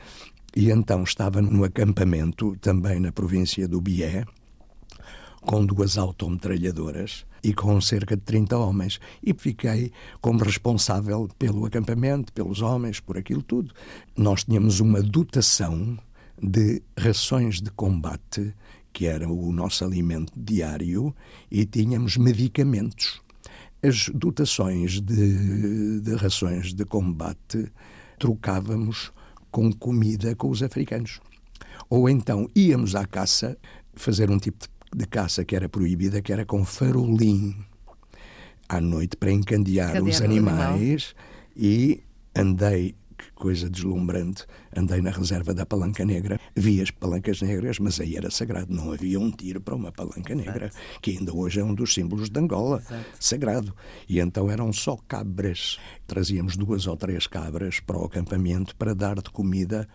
E 0.56 0.70
então 0.70 1.02
estava 1.02 1.42
no 1.42 1.64
acampamento, 1.64 2.56
também 2.56 2.98
na 2.98 3.12
província 3.12 3.68
do 3.68 3.78
Bié, 3.78 4.24
com 5.42 5.64
duas 5.64 5.98
autometralhadoras 5.98 7.26
e 7.44 7.52
com 7.52 7.78
cerca 7.78 8.16
de 8.16 8.22
30 8.22 8.56
homens. 8.56 8.98
E 9.22 9.34
fiquei 9.34 9.92
como 10.18 10.42
responsável 10.42 11.28
pelo 11.38 11.66
acampamento, 11.66 12.32
pelos 12.32 12.62
homens, 12.62 13.00
por 13.00 13.18
aquilo 13.18 13.42
tudo. 13.42 13.74
Nós 14.16 14.44
tínhamos 14.44 14.80
uma 14.80 15.02
dotação 15.02 15.98
de 16.42 16.82
rações 16.98 17.60
de 17.60 17.70
combate, 17.70 18.54
que 18.94 19.06
era 19.06 19.28
o 19.28 19.52
nosso 19.52 19.84
alimento 19.84 20.32
diário, 20.34 21.14
e 21.50 21.66
tínhamos 21.66 22.16
medicamentos 22.16 23.20
as 23.82 24.08
dotações 24.14 25.00
de, 25.00 26.00
de 26.00 26.14
rações 26.14 26.74
de 26.74 26.84
combate 26.84 27.70
trocávamos 28.18 29.12
com 29.50 29.72
comida 29.72 30.34
com 30.34 30.50
os 30.50 30.62
africanos. 30.62 31.20
Ou 31.88 32.08
então 32.08 32.48
íamos 32.54 32.94
à 32.94 33.06
caça 33.06 33.56
fazer 33.94 34.30
um 34.30 34.38
tipo 34.38 34.66
de 34.94 35.06
caça 35.06 35.44
que 35.44 35.54
era 35.54 35.68
proibida, 35.68 36.20
que 36.22 36.32
era 36.32 36.44
com 36.44 36.64
farolim 36.64 37.56
à 38.68 38.80
noite 38.80 39.16
para 39.16 39.30
encandear 39.30 40.02
os 40.02 40.20
animais 40.20 41.14
e 41.56 42.02
andei 42.34 42.94
coisa 43.36 43.70
deslumbrante. 43.70 44.44
Andei 44.74 45.00
na 45.00 45.10
reserva 45.10 45.54
da 45.54 45.64
Palanca 45.64 46.04
Negra, 46.04 46.40
vi 46.56 46.80
as 46.80 46.90
palancas 46.90 47.40
negras, 47.42 47.78
mas 47.78 48.00
aí 48.00 48.16
era 48.16 48.30
sagrado. 48.30 48.74
Não 48.74 48.90
havia 48.92 49.20
um 49.20 49.30
tiro 49.30 49.60
para 49.60 49.76
uma 49.76 49.92
palanca 49.92 50.34
negra, 50.34 50.66
Exato. 50.66 51.00
que 51.00 51.10
ainda 51.12 51.32
hoje 51.32 51.60
é 51.60 51.64
um 51.64 51.74
dos 51.74 51.94
símbolos 51.94 52.30
de 52.30 52.40
Angola, 52.40 52.78
Exato. 52.78 53.04
sagrado. 53.20 53.76
E 54.08 54.18
então 54.18 54.50
eram 54.50 54.72
só 54.72 54.96
cabras. 55.06 55.78
Trazíamos 56.06 56.56
duas 56.56 56.86
ou 56.86 56.96
três 56.96 57.26
cabras 57.26 57.78
para 57.78 57.98
o 57.98 58.04
acampamento 58.04 58.74
para 58.74 58.94
dar 58.94 59.16
de 59.16 59.30
comida 59.30 59.86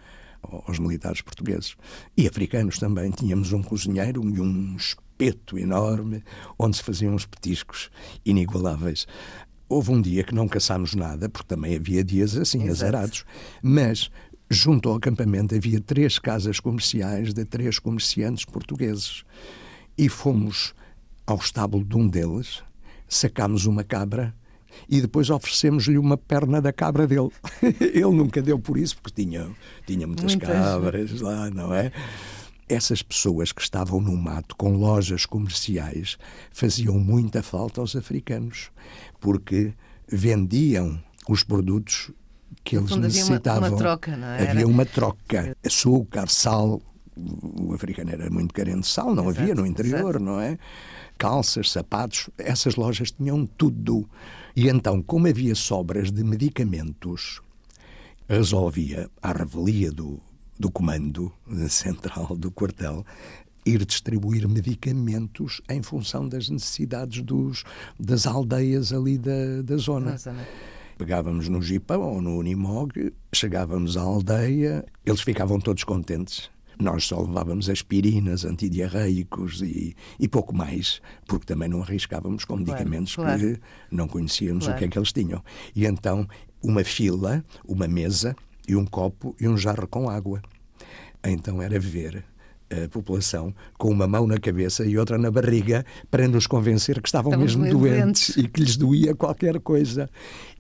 aos 0.41 0.79
militares 0.79 1.21
portugueses. 1.21 1.75
E 2.15 2.27
africanos 2.27 2.77
também. 2.77 3.11
Tínhamos 3.11 3.51
um 3.51 3.61
cozinheiro 3.61 4.23
e 4.23 4.39
um 4.39 4.75
espeto 4.75 5.57
enorme 5.57 6.23
onde 6.57 6.77
se 6.77 6.83
faziam 6.83 7.13
uns 7.13 7.25
petiscos 7.25 7.89
inigualáveis. 8.25 9.07
Houve 9.71 9.91
um 9.91 10.01
dia 10.01 10.21
que 10.21 10.35
não 10.35 10.49
caçámos 10.49 10.93
nada, 10.93 11.29
porque 11.29 11.47
também 11.47 11.77
havia 11.77 12.03
dias 12.03 12.35
assim, 12.35 12.63
Exato. 12.63 12.71
azarados, 12.71 13.25
mas 13.63 14.11
junto 14.49 14.89
ao 14.89 14.95
acampamento 14.95 15.55
havia 15.55 15.79
três 15.79 16.19
casas 16.19 16.59
comerciais 16.59 17.33
de 17.33 17.45
três 17.45 17.79
comerciantes 17.79 18.43
portugueses. 18.43 19.23
E 19.97 20.09
fomos 20.09 20.73
ao 21.25 21.37
estábulo 21.37 21.85
de 21.85 21.95
um 21.95 22.05
deles, 22.05 22.61
sacámos 23.07 23.65
uma 23.65 23.81
cabra 23.81 24.35
e 24.89 24.99
depois 24.99 25.29
oferecemos-lhe 25.29 25.97
uma 25.97 26.17
perna 26.17 26.61
da 26.61 26.73
cabra 26.73 27.07
dele. 27.07 27.29
Ele 27.79 28.11
nunca 28.11 28.41
deu 28.41 28.59
por 28.59 28.77
isso, 28.77 28.97
porque 29.01 29.23
tinha, 29.23 29.49
tinha 29.87 30.05
muitas, 30.05 30.35
muitas 30.35 30.49
cabras 30.49 31.21
lá, 31.21 31.49
não 31.49 31.73
é? 31.73 31.93
Essas 32.71 33.01
pessoas 33.01 33.51
que 33.51 33.61
estavam 33.61 33.99
no 33.99 34.15
mato 34.15 34.55
com 34.55 34.77
lojas 34.77 35.25
comerciais 35.25 36.17
faziam 36.51 36.97
muita 36.97 37.43
falta 37.43 37.81
aos 37.81 37.95
africanos, 37.95 38.71
porque 39.19 39.73
vendiam 40.07 41.01
os 41.27 41.43
produtos 41.43 42.11
que 42.63 42.77
eles 42.77 42.95
necessitavam. 42.95 43.65
Havia 43.65 43.69
uma, 43.69 43.69
uma 43.69 43.77
troca, 43.77 44.17
não 44.17 44.27
é? 44.27 44.49
Havia 44.49 44.67
uma 44.67 44.85
troca. 44.85 45.57
Açúcar, 45.65 46.29
sal. 46.29 46.81
O 47.59 47.73
africano 47.73 48.11
era 48.11 48.29
muito 48.29 48.53
carente 48.53 48.81
de 48.81 48.87
sal, 48.87 49.13
não 49.13 49.25
exato, 49.25 49.41
havia 49.41 49.55
no 49.55 49.65
interior, 49.65 50.11
exato. 50.11 50.23
não 50.23 50.39
é? 50.39 50.57
Calças, 51.17 51.69
sapatos, 51.69 52.29
essas 52.37 52.75
lojas 52.75 53.11
tinham 53.11 53.45
tudo. 53.45 54.09
E 54.55 54.69
então, 54.69 55.01
como 55.01 55.27
havia 55.27 55.53
sobras 55.53 56.11
de 56.11 56.23
medicamentos, 56.23 57.41
resolvia, 58.27 59.09
à 59.21 59.33
revelia 59.33 59.91
do, 59.91 60.19
do 60.61 60.71
comando 60.71 61.33
central 61.67 62.37
do 62.37 62.51
quartel 62.51 63.03
ir 63.65 63.83
distribuir 63.83 64.47
medicamentos 64.47 65.59
em 65.67 65.81
função 65.81 66.27
das 66.27 66.49
necessidades 66.49 67.23
dos, 67.23 67.63
das 67.99 68.25
aldeias 68.25 68.93
ali 68.93 69.17
da, 69.17 69.61
da 69.63 69.77
zona. 69.77 70.15
Pegávamos 70.97 71.49
no 71.49 71.61
jipão 71.61 72.01
ou 72.01 72.21
no 72.21 72.37
Unimog, 72.37 73.11
chegávamos 73.33 73.97
à 73.97 74.01
aldeia, 74.01 74.85
eles 75.03 75.21
ficavam 75.21 75.59
todos 75.59 75.83
contentes. 75.83 76.49
Nós 76.79 77.05
só 77.05 77.21
levávamos 77.21 77.69
aspirinas, 77.69 78.45
antidiarreicos 78.45 79.61
e, 79.61 79.95
e 80.19 80.27
pouco 80.27 80.55
mais, 80.55 81.01
porque 81.27 81.45
também 81.45 81.69
não 81.69 81.81
arriscávamos 81.81 82.45
com 82.45 82.57
medicamentos 82.57 83.15
claro, 83.15 83.39
claro. 83.39 83.55
que 83.55 83.95
não 83.95 84.07
conhecíamos 84.07 84.65
claro. 84.65 84.77
o 84.77 84.79
que 84.79 84.85
é 84.85 84.87
que 84.87 84.97
eles 84.97 85.11
tinham. 85.11 85.43
E 85.75 85.85
então, 85.85 86.27
uma 86.61 86.83
fila, 86.83 87.43
uma 87.67 87.87
mesa 87.87 88.35
e 88.67 88.75
um 88.75 88.85
copo 88.85 89.35
e 89.39 89.47
um 89.47 89.57
jarro 89.57 89.87
com 89.87 90.09
água. 90.09 90.41
Então 91.23 91.61
era 91.61 91.79
ver 91.79 92.23
a 92.71 92.87
população 92.87 93.53
com 93.77 93.89
uma 93.89 94.07
mão 94.07 94.25
na 94.25 94.37
cabeça 94.37 94.85
e 94.85 94.97
outra 94.97 95.17
na 95.17 95.29
barriga 95.29 95.85
para 96.09 96.27
nos 96.27 96.47
convencer 96.47 97.01
que 97.01 97.07
estavam 97.07 97.31
Estamos 97.31 97.55
mesmo 97.55 97.79
doentes, 97.79 98.35
doentes 98.35 98.37
e 98.37 98.47
que 98.47 98.61
lhes 98.61 98.77
doía 98.77 99.13
qualquer 99.13 99.59
coisa. 99.59 100.09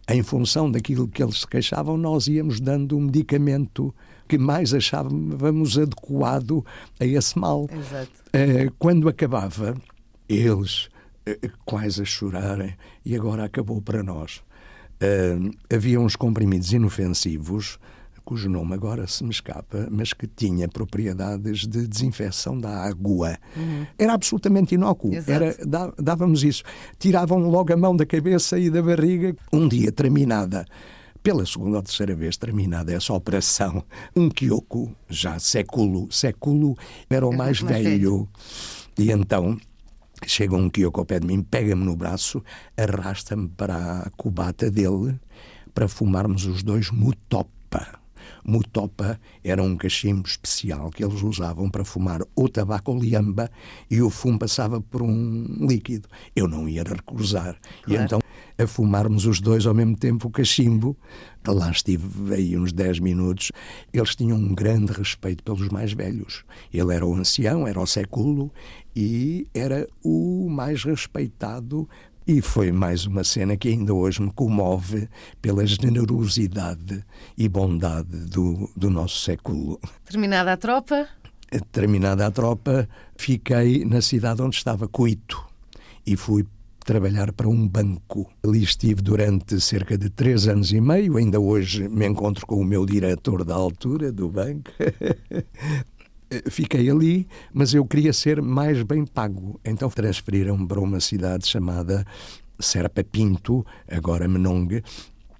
Em 0.09 0.21
função 0.21 0.69
daquilo 0.69 1.07
que 1.07 1.23
eles 1.23 1.39
se 1.39 1.47
queixavam, 1.47 1.97
nós 1.97 2.27
íamos 2.27 2.59
dando 2.59 2.97
um 2.97 3.01
medicamento 3.01 3.93
que 4.27 4.37
mais 4.37 4.73
achávamos 4.73 5.77
adequado 5.77 6.65
a 6.99 7.05
esse 7.05 7.37
mal. 7.37 7.69
Exato. 7.71 8.11
Eh, 8.33 8.69
quando 8.77 9.07
acabava, 9.07 9.75
eles 10.27 10.89
eh, 11.25 11.37
quase 11.65 12.01
a 12.01 12.05
chorarem, 12.05 12.75
e 13.05 13.15
agora 13.15 13.45
acabou 13.45 13.81
para 13.81 14.03
nós. 14.03 14.41
Eh, 14.99 15.37
havia 15.73 15.99
uns 15.99 16.15
comprimidos 16.15 16.73
inofensivos 16.73 17.77
cujo 18.31 18.47
nome 18.47 18.73
agora 18.75 19.05
se 19.07 19.25
me 19.25 19.29
escapa, 19.29 19.89
mas 19.91 20.13
que 20.13 20.25
tinha 20.25 20.65
propriedades 20.65 21.67
de 21.67 21.85
desinfecção 21.85 22.57
da 22.57 22.69
água. 22.69 23.37
Uhum. 23.57 23.85
Era 23.97 24.13
absolutamente 24.13 24.73
inócuo. 24.73 25.11
Era, 25.27 25.53
dávamos 26.01 26.41
isso. 26.41 26.63
Tiravam 26.97 27.49
logo 27.49 27.73
a 27.73 27.75
mão 27.75 27.93
da 27.93 28.05
cabeça 28.05 28.57
e 28.57 28.69
da 28.69 28.81
barriga. 28.81 29.35
Um 29.51 29.67
dia, 29.67 29.91
terminada 29.91 30.65
pela 31.21 31.45
segunda 31.45 31.75
ou 31.75 31.83
terceira 31.83 32.15
vez 32.15 32.37
terminada 32.37 32.93
essa 32.93 33.11
operação, 33.11 33.83
um 34.15 34.29
Kyoko, 34.29 34.95
já 35.09 35.37
século, 35.37 36.09
século, 36.09 36.77
era 37.09 37.27
o 37.27 37.35
mais 37.35 37.59
velho. 37.59 38.29
E 38.97 39.11
então 39.11 39.57
chega 40.25 40.55
um 40.55 40.69
Kyoko 40.69 41.01
ao 41.01 41.05
pé 41.05 41.19
de 41.19 41.27
mim, 41.27 41.43
pega-me 41.43 41.83
no 41.83 41.97
braço, 41.97 42.41
arrasta-me 42.77 43.49
para 43.49 44.03
a 44.03 44.09
cubata 44.11 44.71
dele 44.71 45.19
para 45.73 45.89
fumarmos 45.89 46.45
os 46.45 46.63
dois 46.63 46.89
mutopa. 46.89 48.00
Mutopa 48.43 49.19
era 49.43 49.61
um 49.61 49.75
cachimbo 49.75 50.27
especial 50.27 50.89
que 50.89 51.03
eles 51.03 51.21
usavam 51.21 51.69
para 51.69 51.85
fumar 51.85 52.21
o 52.35 52.49
tabaco 52.49 52.97
liamba 52.97 53.49
e 53.89 54.01
o 54.01 54.09
fumo 54.09 54.39
passava 54.39 54.81
por 54.81 55.01
um 55.01 55.67
líquido. 55.67 56.07
Eu 56.35 56.47
não 56.47 56.67
ia 56.67 56.83
recusar. 56.83 57.59
Claro. 57.83 58.01
E 58.01 58.03
então, 58.03 58.21
a 58.57 58.67
fumarmos 58.67 59.25
os 59.25 59.39
dois 59.39 59.65
ao 59.65 59.73
mesmo 59.73 59.97
tempo 59.97 60.27
o 60.27 60.31
cachimbo, 60.31 60.95
lá 61.47 61.71
estive 61.71 62.33
aí 62.33 62.57
uns 62.57 62.71
10 62.71 62.99
minutos. 62.99 63.51
Eles 63.91 64.15
tinham 64.15 64.37
um 64.37 64.53
grande 64.53 64.91
respeito 64.91 65.43
pelos 65.43 65.67
mais 65.69 65.93
velhos. 65.93 66.43
Ele 66.71 66.93
era 66.93 67.05
o 67.05 67.15
ancião, 67.15 67.67
era 67.67 67.79
o 67.79 67.87
século 67.87 68.51
e 68.95 69.47
era 69.53 69.87
o 70.03 70.47
mais 70.49 70.83
respeitado 70.83 71.87
e 72.27 72.41
foi 72.41 72.71
mais 72.71 73.05
uma 73.05 73.23
cena 73.23 73.57
que 73.57 73.69
ainda 73.69 73.93
hoje 73.93 74.21
me 74.21 74.31
comove 74.31 75.07
pela 75.41 75.65
generosidade 75.65 77.03
e 77.37 77.49
bondade 77.49 78.25
do, 78.27 78.69
do 78.75 78.89
nosso 78.89 79.19
século. 79.21 79.79
Terminada 80.05 80.53
a 80.53 80.57
tropa? 80.57 81.07
Terminada 81.71 82.25
a 82.25 82.31
tropa, 82.31 82.87
fiquei 83.17 83.83
na 83.83 84.01
cidade 84.01 84.41
onde 84.41 84.55
estava, 84.55 84.87
Coito, 84.87 85.43
e 86.05 86.15
fui 86.15 86.45
trabalhar 86.85 87.31
para 87.31 87.47
um 87.47 87.67
banco. 87.67 88.29
Ali 88.43 88.63
estive 88.63 89.01
durante 89.01 89.59
cerca 89.59 89.97
de 89.97 90.09
três 90.09 90.47
anos 90.47 90.71
e 90.71 90.81
meio. 90.81 91.17
Ainda 91.17 91.39
hoje 91.39 91.87
me 91.87 92.07
encontro 92.07 92.45
com 92.45 92.55
o 92.55 92.65
meu 92.65 92.85
diretor 92.85 93.43
da 93.43 93.55
altura 93.55 94.11
do 94.11 94.29
banco. 94.29 94.71
Eh, 96.31 96.49
fiquei 96.49 96.89
ali, 96.89 97.27
mas 97.53 97.73
eu 97.73 97.85
queria 97.85 98.13
ser 98.13 98.41
mais 98.41 98.81
bem 98.83 99.05
pago. 99.05 99.59
Então 99.65 99.89
transferiram-me 99.89 100.65
para 100.65 100.79
uma 100.79 101.01
cidade 101.01 101.45
chamada 101.45 102.05
Serpa 102.57 103.03
Pinto, 103.03 103.65
agora 103.89 104.27
Menong, 104.29 104.81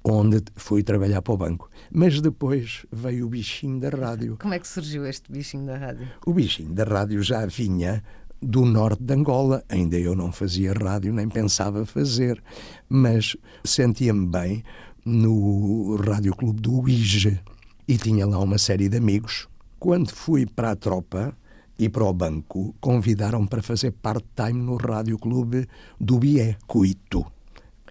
onde 0.04 0.44
fui 0.56 0.84
trabalhar 0.84 1.22
para 1.22 1.34
o 1.34 1.38
banco. 1.38 1.70
Mas 1.90 2.20
depois 2.20 2.86
veio 2.92 3.26
o 3.26 3.30
bichinho 3.30 3.80
da 3.80 3.90
rádio. 3.90 4.38
Como 4.42 4.54
é 4.54 4.60
que 4.60 4.68
surgiu 4.68 5.06
este 5.06 5.32
bichinho 5.32 5.66
da 5.66 5.78
rádio? 5.78 6.08
O 6.26 6.34
bichinho 6.34 6.74
da 6.74 6.84
rádio 6.84 7.24
já 7.24 7.46
vinha 7.46 8.04
do 8.42 8.66
norte 8.66 9.02
de 9.02 9.14
Angola. 9.14 9.64
Ainda 9.70 9.98
eu 9.98 10.14
não 10.14 10.32
fazia 10.32 10.74
rádio, 10.74 11.14
nem 11.14 11.30
pensava 11.30 11.86
fazer, 11.86 12.44
mas 12.90 13.38
sentia-me 13.64 14.28
bem 14.28 14.64
no 15.06 15.96
Rádio 15.96 16.36
Clube 16.36 16.60
do 16.62 16.82
Uige 16.82 17.40
e 17.88 17.98
tinha 17.98 18.26
lá 18.28 18.40
uma 18.40 18.58
série 18.58 18.90
de 18.90 18.98
amigos 18.98 19.51
quando 19.82 20.12
fui 20.12 20.46
para 20.46 20.70
a 20.70 20.76
tropa 20.76 21.36
e 21.78 21.90
para 21.90 22.04
o 22.04 22.14
banco, 22.14 22.76
convidaram-me 22.80 23.48
para 23.48 23.64
fazer 23.64 23.90
part-time 23.90 24.62
no 24.62 24.76
Rádio 24.76 25.18
Clube 25.18 25.68
do 26.00 26.20
Bié, 26.20 26.56
Cuito. 26.68 27.26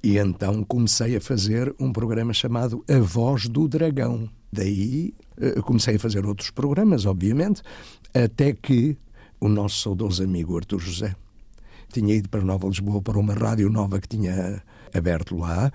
E 0.00 0.16
então 0.16 0.62
comecei 0.62 1.16
a 1.16 1.20
fazer 1.20 1.74
um 1.80 1.92
programa 1.92 2.32
chamado 2.32 2.84
A 2.88 3.00
Voz 3.00 3.48
do 3.48 3.66
Dragão. 3.66 4.30
Daí 4.52 5.12
eh, 5.36 5.60
comecei 5.62 5.96
a 5.96 5.98
fazer 5.98 6.24
outros 6.24 6.50
programas, 6.50 7.06
obviamente, 7.06 7.60
até 8.14 8.52
que 8.52 8.96
o 9.40 9.48
nosso 9.48 9.82
saudoso 9.82 10.22
amigo 10.22 10.56
Artur 10.56 10.78
José 10.78 11.16
tinha 11.92 12.14
ido 12.14 12.28
para 12.28 12.40
Nova 12.40 12.68
Lisboa 12.68 13.02
para 13.02 13.18
uma 13.18 13.34
rádio 13.34 13.68
nova 13.68 13.98
que 13.98 14.06
tinha 14.06 14.62
aberto 14.94 15.36
lá, 15.36 15.72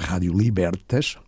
Rádio 0.00 0.32
Libertas, 0.32 1.18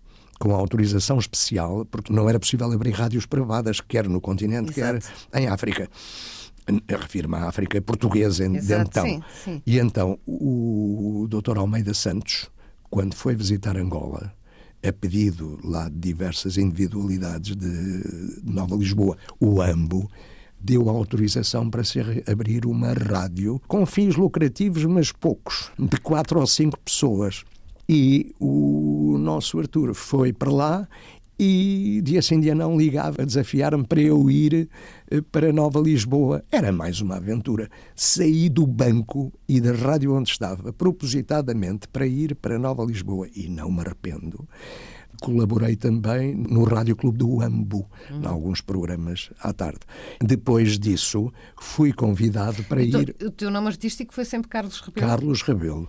com 0.41 0.55
autorização 0.55 1.19
especial, 1.19 1.85
porque 1.85 2.11
não 2.11 2.27
era 2.27 2.41
possível 2.41 2.73
abrir 2.73 2.93
rádios 2.93 3.27
privadas, 3.27 3.79
quer 3.81 4.09
no 4.09 4.23
continente, 4.23 4.71
Exato. 4.71 5.07
quer 5.31 5.41
em 5.41 5.47
África. 5.47 5.89
Refiro-me 6.89 7.37
à 7.37 7.49
África 7.49 7.81
portuguesa 7.83 8.49
de 8.49 8.75
então. 8.75 9.05
Sim, 9.05 9.23
sim. 9.45 9.63
E 9.67 9.79
então 9.79 10.19
o 10.27 11.27
Dr. 11.29 11.59
Almeida 11.59 11.93
Santos, 11.93 12.51
quando 12.89 13.15
foi 13.15 13.37
visitar 13.37 13.77
Angola, 13.77 14.33
a 14.83 14.91
pedido 14.91 15.59
lá 15.63 15.91
de 15.91 15.99
diversas 15.99 16.57
individualidades 16.57 17.55
de 17.55 18.41
Nova 18.43 18.75
Lisboa, 18.77 19.19
o 19.39 19.61
AMBO, 19.61 20.09
deu 20.59 20.89
autorização 20.89 21.69
para 21.69 21.85
se 21.85 22.01
abrir 22.27 22.65
uma 22.65 22.95
rádio 22.95 23.61
com 23.69 23.85
fins 23.85 24.17
lucrativos, 24.17 24.87
mas 24.87 25.13
poucos, 25.13 25.71
de 25.79 25.99
quatro 25.99 26.41
ou 26.41 26.47
cinco 26.47 26.79
pessoas. 26.81 27.45
E 27.93 28.37
o 28.39 29.17
nosso 29.19 29.59
Arthur 29.59 29.95
foi 29.95 30.33
para 30.33 30.53
lá 30.53 30.89
e 31.37 32.01
dia 32.05 32.23
sim 32.23 32.39
dia 32.39 32.55
não 32.55 32.79
ligava 32.79 33.23
a 33.23 33.25
desafiar-me 33.25 33.85
para 33.85 34.01
eu 34.01 34.31
ir 34.31 34.69
eh, 35.11 35.21
para 35.33 35.53
Nova 35.53 35.81
Lisboa. 35.81 36.45
Era 36.53 36.71
mais 36.71 37.01
uma 37.01 37.17
aventura. 37.17 37.69
Saí 37.97 38.49
do 38.49 38.65
banco 38.65 39.33
e 39.49 39.61
da 39.61 39.73
rádio 39.73 40.15
onde 40.15 40.31
estava, 40.31 40.73
propositadamente, 40.73 41.89
para 41.89 42.07
ir 42.07 42.37
para 42.37 42.61
Nova 42.61 42.85
Lisboa. 42.85 43.27
E 43.35 43.49
não 43.49 43.73
me 43.73 43.81
arrependo 43.81 44.47
colaborei 45.21 45.77
também 45.77 46.35
no 46.35 46.65
Rádio 46.65 46.97
Clube 46.97 47.19
do 47.19 47.41
Ambu, 47.41 47.89
uhum. 48.11 48.23
em 48.23 48.27
alguns 48.27 48.61
programas 48.61 49.31
à 49.41 49.53
tarde. 49.53 49.81
Depois 50.21 50.79
disso, 50.79 51.33
fui 51.61 51.93
convidado 51.93 52.65
para 52.65 52.83
então, 52.83 53.03
ir. 53.03 53.17
O 53.23 53.31
teu 53.31 53.51
nome 53.51 53.69
artístico 53.69 54.15
foi 54.15 54.25
sempre 54.25 54.49
Carlos 54.49 54.81
Rebelo? 54.81 55.07
Carlos 55.07 55.43
Rebelo. 55.43 55.89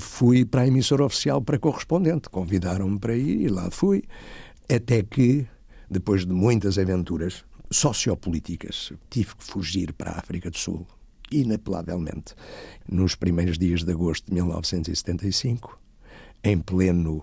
Fui 0.00 0.44
para 0.44 0.62
a 0.62 0.66
emissora 0.66 1.04
oficial 1.04 1.42
para 1.42 1.58
correspondente. 1.58 2.28
Convidaram-me 2.28 2.98
para 2.98 3.16
ir 3.16 3.42
e 3.42 3.48
lá 3.48 3.70
fui. 3.70 4.02
Até 4.68 5.02
que, 5.02 5.46
depois 5.90 6.24
de 6.24 6.32
muitas 6.32 6.78
aventuras 6.78 7.44
sociopolíticas, 7.70 8.92
tive 9.10 9.34
que 9.36 9.44
fugir 9.44 9.92
para 9.92 10.12
a 10.12 10.18
África 10.18 10.50
do 10.50 10.58
Sul 10.58 10.86
inapelavelmente. 11.30 12.34
Nos 12.88 13.14
primeiros 13.14 13.58
dias 13.58 13.82
de 13.82 13.92
agosto 13.92 14.26
de 14.26 14.34
1975, 14.34 15.80
em 16.42 16.58
pleno 16.58 17.22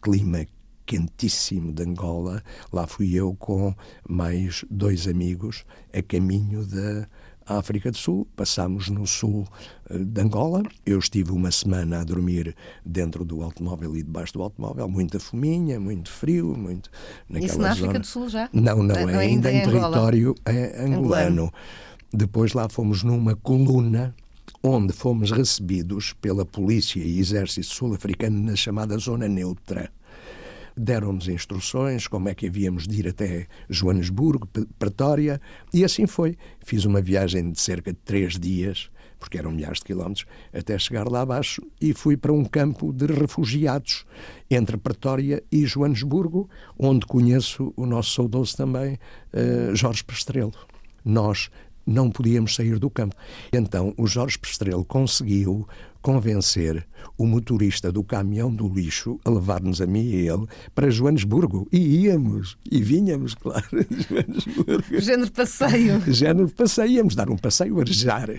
clima 0.00 0.46
quentíssimo 0.86 1.72
de 1.72 1.82
Angola. 1.82 2.42
Lá 2.72 2.86
fui 2.86 3.14
eu 3.14 3.34
com 3.34 3.74
mais 4.08 4.64
dois 4.70 5.06
amigos 5.06 5.64
a 5.92 6.02
caminho 6.02 6.66
da 6.66 7.08
África 7.46 7.90
do 7.90 7.96
Sul. 7.96 8.26
Passámos 8.36 8.88
no 8.88 9.06
sul 9.06 9.46
eh, 9.90 9.98
de 9.98 10.20
Angola. 10.20 10.62
Eu 10.84 10.98
estive 10.98 11.32
uma 11.32 11.50
semana 11.50 12.00
a 12.00 12.04
dormir 12.04 12.54
dentro 12.84 13.24
do 13.24 13.42
automóvel 13.42 13.96
e 13.96 14.02
debaixo 14.02 14.34
do 14.34 14.42
automóvel. 14.42 14.88
Muita 14.88 15.18
fominha, 15.18 15.78
muito 15.78 16.10
frio, 16.10 16.56
muito. 16.56 16.90
Isso 17.30 17.58
na 17.58 17.72
África 17.72 17.98
do 17.98 18.06
Sul 18.06 18.28
já? 18.28 18.48
Não, 18.52 18.82
não, 18.82 18.94
é, 18.94 19.18
ainda, 19.18 19.52
em, 19.52 19.58
em 19.58 19.62
território 19.62 20.34
é 20.44 20.84
angolano. 20.84 20.98
angolano. 20.98 21.52
Depois 22.12 22.52
lá 22.52 22.68
fomos 22.68 23.02
numa 23.02 23.34
coluna 23.34 24.14
onde 24.62 24.92
fomos 24.92 25.30
recebidos 25.30 26.12
pela 26.20 26.44
polícia 26.44 27.00
e 27.00 27.18
exército 27.18 27.66
sul-africano 27.66 28.38
na 28.44 28.54
chamada 28.54 28.96
Zona 28.98 29.26
Neutra 29.26 29.90
deram-nos 30.76 31.28
instruções 31.28 32.06
como 32.06 32.28
é 32.28 32.34
que 32.34 32.46
havíamos 32.46 32.86
de 32.86 33.00
ir 33.00 33.08
até 33.08 33.46
Joanesburgo, 33.68 34.48
Pretória, 34.78 35.40
e 35.72 35.84
assim 35.84 36.06
foi. 36.06 36.36
Fiz 36.60 36.84
uma 36.84 37.00
viagem 37.00 37.50
de 37.50 37.60
cerca 37.60 37.92
de 37.92 37.98
três 37.98 38.38
dias, 38.38 38.90
porque 39.18 39.38
eram 39.38 39.52
milhares 39.52 39.78
de 39.78 39.84
quilómetros, 39.84 40.26
até 40.52 40.76
chegar 40.78 41.08
lá 41.08 41.20
abaixo 41.20 41.62
e 41.80 41.94
fui 41.94 42.16
para 42.16 42.32
um 42.32 42.44
campo 42.44 42.92
de 42.92 43.06
refugiados 43.06 44.04
entre 44.50 44.76
Pretória 44.76 45.42
e 45.50 45.64
Joanesburgo, 45.64 46.50
onde 46.78 47.06
conheço 47.06 47.72
o 47.76 47.86
nosso 47.86 48.14
saudoso 48.14 48.56
também 48.56 48.94
uh, 49.32 49.76
Jorge 49.76 50.02
Prestrelo. 50.02 50.52
Nós 51.04 51.50
não 51.86 52.10
podíamos 52.10 52.54
sair 52.54 52.78
do 52.78 52.90
campo. 52.90 53.14
Então 53.52 53.94
o 53.96 54.06
Jorge 54.06 54.38
Prestrelo 54.38 54.84
conseguiu 54.84 55.68
convencer 56.02 56.86
o 57.16 57.26
motorista 57.26 57.90
do 57.90 58.02
caminhão 58.02 58.54
do 58.54 58.68
lixo 58.68 59.18
a 59.24 59.30
levar-nos 59.30 59.80
a 59.80 59.86
mim 59.86 60.04
e 60.04 60.28
ele 60.28 60.46
para 60.74 60.90
Joanesburgo. 60.90 61.68
E 61.72 62.04
íamos, 62.04 62.56
e 62.70 62.82
vinhamos, 62.82 63.34
claro, 63.36 63.66
Joanesburgo. 64.08 65.00
Género 65.00 65.30
passeio. 65.32 66.02
Género 66.12 66.48
passeio, 66.48 66.90
íamos 66.90 67.14
dar 67.14 67.30
um 67.30 67.36
passeio 67.36 67.80
arejar 67.80 68.30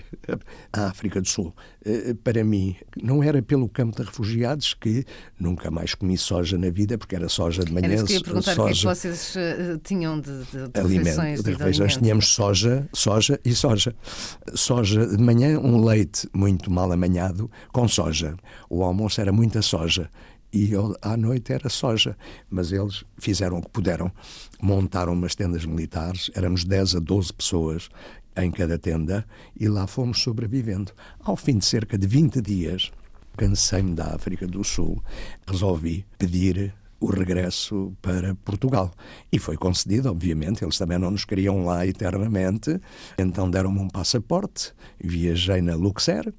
à 0.72 0.86
África 0.86 1.20
do 1.20 1.28
Sul. 1.28 1.54
Eh, 1.84 2.14
para 2.22 2.44
mim, 2.44 2.76
não 3.02 3.22
era 3.22 3.42
pelo 3.42 3.68
campo 3.68 3.96
de 3.96 4.06
refugiados 4.06 4.74
que 4.74 5.04
nunca 5.38 5.70
mais 5.70 5.94
comi 5.94 6.16
soja 6.16 6.56
na 6.56 6.70
vida, 6.70 6.96
porque 6.96 7.14
era 7.14 7.28
soja 7.28 7.64
de 7.64 7.72
manhã. 7.72 7.86
Era 7.86 7.94
isso 7.94 8.06
que 8.06 8.22
perguntar 8.22 8.54
soja, 8.54 8.62
o 8.62 8.64
que 8.64 8.70
é 8.70 8.74
que 8.74 8.84
vocês 8.84 9.36
uh, 9.36 9.78
tinham 9.82 10.20
de, 10.20 10.44
de, 10.44 10.68
de 10.68 10.80
refeições. 10.80 11.42
De 11.42 11.50
refeições. 11.50 11.96
Tínhamos 11.96 12.28
soja, 12.28 12.88
soja 12.92 13.40
e 13.44 13.54
soja. 13.54 13.94
Soja 14.54 15.06
de 15.06 15.22
manhã, 15.22 15.58
um 15.58 15.84
leite 15.84 16.28
muito 16.32 16.70
mal 16.70 16.90
amanhado, 16.90 17.50
com 17.72 17.86
soja. 17.88 18.36
O 18.68 18.82
almoço 18.82 19.20
era 19.20 19.32
muita 19.32 19.62
soja 19.62 20.10
e 20.52 20.70
à 21.02 21.16
noite 21.16 21.52
era 21.52 21.68
soja. 21.68 22.16
Mas 22.48 22.70
eles 22.70 23.04
fizeram 23.18 23.58
o 23.58 23.62
que 23.62 23.70
puderam, 23.70 24.10
montaram 24.62 25.12
umas 25.12 25.34
tendas 25.34 25.66
militares, 25.66 26.30
éramos 26.34 26.64
10 26.64 26.96
a 26.96 26.98
12 27.00 27.32
pessoas 27.32 27.88
em 28.36 28.50
cada 28.50 28.78
tenda 28.78 29.26
e 29.58 29.68
lá 29.68 29.86
fomos 29.86 30.20
sobrevivendo. 30.20 30.92
Ao 31.20 31.36
fim 31.36 31.58
de 31.58 31.64
cerca 31.64 31.98
de 31.98 32.06
20 32.06 32.40
dias, 32.40 32.92
cansei-me 33.36 33.94
da 33.94 34.14
África 34.14 34.46
do 34.46 34.62
Sul, 34.62 35.02
resolvi 35.46 36.06
pedir 36.18 36.72
o 37.00 37.06
regresso 37.06 37.92
para 38.00 38.34
Portugal. 38.36 38.90
E 39.30 39.38
foi 39.38 39.56
concedido, 39.56 40.10
obviamente, 40.10 40.64
eles 40.64 40.78
também 40.78 40.98
não 40.98 41.10
nos 41.10 41.24
queriam 41.24 41.64
lá 41.64 41.86
eternamente, 41.86 42.80
então 43.18 43.50
deram-me 43.50 43.80
um 43.80 43.88
passaporte, 43.88 44.72
viajei 44.98 45.60
na 45.60 45.74
Luxer, 45.74 46.32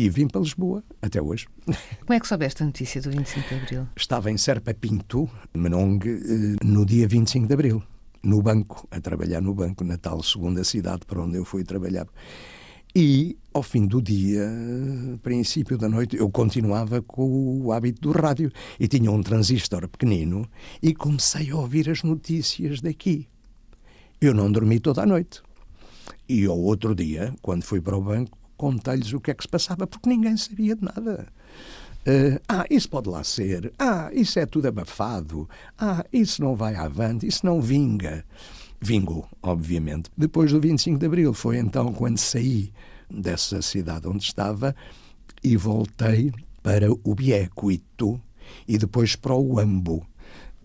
e 0.00 0.08
vim 0.08 0.26
para 0.26 0.40
Lisboa 0.40 0.82
até 1.02 1.20
hoje. 1.20 1.46
Como 1.66 2.14
é 2.14 2.18
que 2.18 2.26
soubeste 2.26 2.62
a 2.62 2.66
notícia 2.66 3.02
do 3.02 3.10
25 3.10 3.48
de 3.50 3.54
Abril? 3.54 3.88
Estava 3.94 4.30
em 4.30 4.38
Serpa 4.38 4.72
Pinto, 4.72 5.28
Menong, 5.54 6.00
eh, 6.06 6.64
no 6.64 6.86
dia 6.86 7.06
25 7.06 7.46
de 7.46 7.52
Abril, 7.52 7.82
no 8.22 8.40
banco, 8.40 8.88
a 8.90 8.98
trabalhar 8.98 9.42
no 9.42 9.52
banco, 9.52 9.84
na 9.84 9.98
tal 9.98 10.22
segunda 10.22 10.64
cidade 10.64 11.04
para 11.06 11.20
onde 11.20 11.36
eu 11.36 11.44
fui 11.44 11.64
trabalhar. 11.64 12.06
E, 12.96 13.36
ao 13.52 13.62
fim 13.62 13.86
do 13.86 14.00
dia, 14.00 14.50
princípio 15.22 15.76
da 15.76 15.86
noite, 15.86 16.16
eu 16.16 16.30
continuava 16.30 17.02
com 17.02 17.60
o 17.60 17.70
hábito 17.70 18.00
do 18.00 18.10
rádio 18.10 18.50
e 18.80 18.88
tinha 18.88 19.12
um 19.12 19.22
transistor 19.22 19.86
pequenino 19.86 20.48
e 20.82 20.94
comecei 20.94 21.50
a 21.50 21.56
ouvir 21.56 21.90
as 21.90 22.02
notícias 22.02 22.80
daqui. 22.80 23.28
Eu 24.18 24.32
não 24.32 24.50
dormi 24.50 24.80
toda 24.80 25.02
a 25.02 25.06
noite. 25.06 25.42
E 26.26 26.46
ao 26.46 26.58
outro 26.58 26.94
dia, 26.94 27.34
quando 27.42 27.64
fui 27.64 27.82
para 27.82 27.96
o 27.96 28.02
banco, 28.02 28.39
contei-lhes 28.60 29.14
o 29.14 29.20
que 29.20 29.30
é 29.30 29.34
que 29.34 29.42
se 29.42 29.48
passava, 29.48 29.86
porque 29.86 30.06
ninguém 30.06 30.36
sabia 30.36 30.76
de 30.76 30.84
nada. 30.84 31.26
Uh, 32.06 32.38
ah, 32.46 32.66
isso 32.68 32.90
pode 32.90 33.08
lá 33.08 33.24
ser. 33.24 33.72
Ah, 33.78 34.10
isso 34.12 34.38
é 34.38 34.44
tudo 34.44 34.68
abafado. 34.68 35.48
Ah, 35.78 36.04
isso 36.12 36.42
não 36.42 36.54
vai 36.54 36.74
avante, 36.74 37.26
isso 37.26 37.46
não 37.46 37.62
vinga. 37.62 38.22
Vingou, 38.78 39.26
obviamente. 39.42 40.10
Depois 40.14 40.52
do 40.52 40.60
25 40.60 40.98
de 40.98 41.06
Abril, 41.06 41.32
foi 41.32 41.56
então 41.56 41.90
quando 41.94 42.18
saí 42.18 42.70
dessa 43.10 43.62
cidade 43.62 44.06
onde 44.06 44.24
estava 44.24 44.76
e 45.42 45.56
voltei 45.56 46.30
para 46.62 46.92
o 46.92 47.14
Biecuito 47.14 48.20
e 48.68 48.76
depois 48.76 49.16
para 49.16 49.34
o 49.34 49.58
Ambo. 49.58 50.06